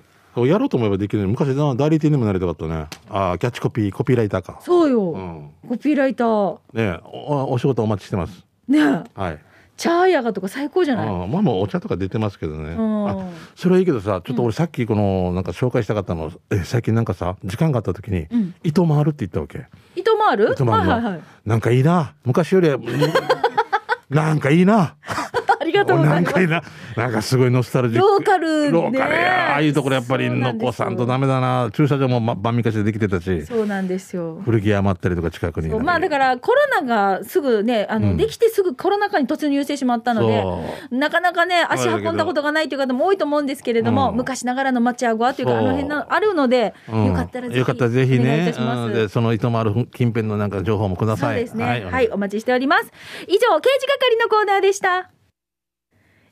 [0.47, 2.87] やろうと思えばできる昔な代理店にもなりたかったね。
[3.09, 4.59] ああキャッチコピーコピーライターか。
[4.61, 5.51] そうよ、うん。
[5.69, 6.59] コピーライター。
[6.73, 8.45] ねおお仕事お待ちしてます。
[8.69, 8.83] ねえ。
[9.15, 9.39] はい。
[9.77, 12.75] チャーヤガとか最高じゃない、ああまあもうお茶とか出てますけどね。
[12.75, 13.09] うん。
[13.09, 16.31] あそれはいいけどさちょっと俺さっきこのなんか紹介したかったの。
[16.51, 18.55] え最近なんかさ時間があった時にうん。
[18.63, 19.67] 糸回るって言ったわけ。
[19.97, 20.53] 糸回る？
[20.53, 20.93] 糸満の。
[20.93, 21.23] はいはいはい。
[21.45, 22.15] なんかいいな。
[22.25, 22.79] 昔よりは
[24.11, 24.95] なんかいいな
[25.75, 26.35] がとうござないんます。
[26.35, 26.63] かいいな
[26.97, 28.07] なんかすごいノスタルジック。
[28.07, 29.53] ローカルねローカルや。
[29.53, 31.71] ああいうところやっぱり残さんとダメだな。
[31.73, 33.47] 駐車場もま晩昔でできてたし。
[33.47, 34.41] そうなんですよ。
[34.45, 38.17] 古着屋余ったりとか近くにまあだからコロナがすぐねあの、うん。
[38.17, 44.17] できてすぐコロナ禍に突入してしまったのでそなかなかね足運んだことがないという方も多いと思うんですけれども、うん。
[44.17, 47.07] 昔ながらの町屋小というかあの辺のあるので、うん。
[47.07, 48.53] よかったらぜひよかったらぜひね。
[48.95, 51.37] でその糸もある近辺のなんか情報もください。
[51.37, 51.65] そうですね。
[51.65, 52.91] はい、お願お待ちしております。
[53.27, 55.11] 以上、刑事係のコーナーでした。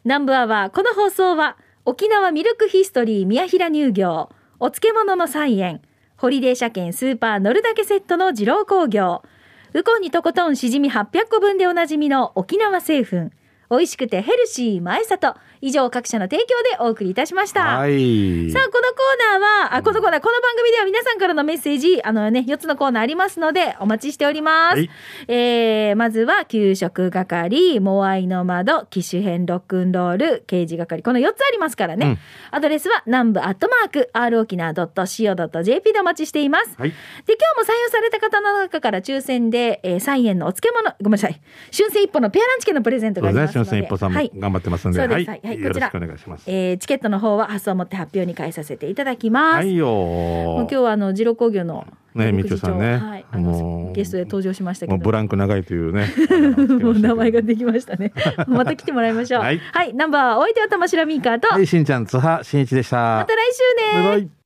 [0.05, 5.81] 南部アワー、この放送は、沖縄ミルクヒストリー宮平乳業、お漬物の菜園、
[6.17, 9.23] ホリデー車検スーパー乗るだけセットの二郎工業、
[9.75, 13.31] ウコンにとことんしじみ800個分でおなじみの沖縄製粉、
[13.71, 16.47] 美味しくてヘルシー前里、以上各社の提供
[16.77, 17.79] でお送りいたしました。
[17.79, 18.51] はい。
[18.51, 24.75] さあ、このコーナーは、あ、このコーナー、この番組では皆さんからのメッセージ、あのね、4つのコーナーありますので、お待ちしております。
[24.75, 24.91] はい。
[25.29, 32.07] えー、まずは、給食係、モアイの窓、機種編ロックンロール、刑事係、この4つありますからね。
[32.07, 32.19] うん。
[32.51, 36.75] アドレスは、南部アットマーク、r 沖縄 .co.jp でお待ちしています。
[36.77, 36.91] はい。
[36.91, 36.97] で、
[37.35, 41.41] 今日も採用された方の中から抽選で、えー、3円のお漬物、ごめんなさい、
[41.73, 43.71] 春戦一歩のペアランチ券のプレゼントがありますので。
[43.71, 44.33] 春戦一歩さんもはい。
[44.37, 44.99] 頑張ってますんで。
[44.99, 45.31] そうです。
[45.31, 49.55] はいはいこちらお願いしますえーチケットの方は発送をもって発表に変えさせていただきます。
[49.57, 54.99] はいよもう今日はあの二郎工業のねみちおさんねはい、あものうゲストで登場しましたけど。
[54.99, 56.07] ブランク長いというね
[56.83, 58.13] もう名前ができましたね。
[58.49, 59.41] また来てもらいましょう。
[59.41, 63.39] ははいい、ナンバーお相手は玉城ミーカーと、はいしんちゃん津波しんいちでしたまた来
[63.93, 64.03] 週ね。
[64.05, 64.42] バイバイ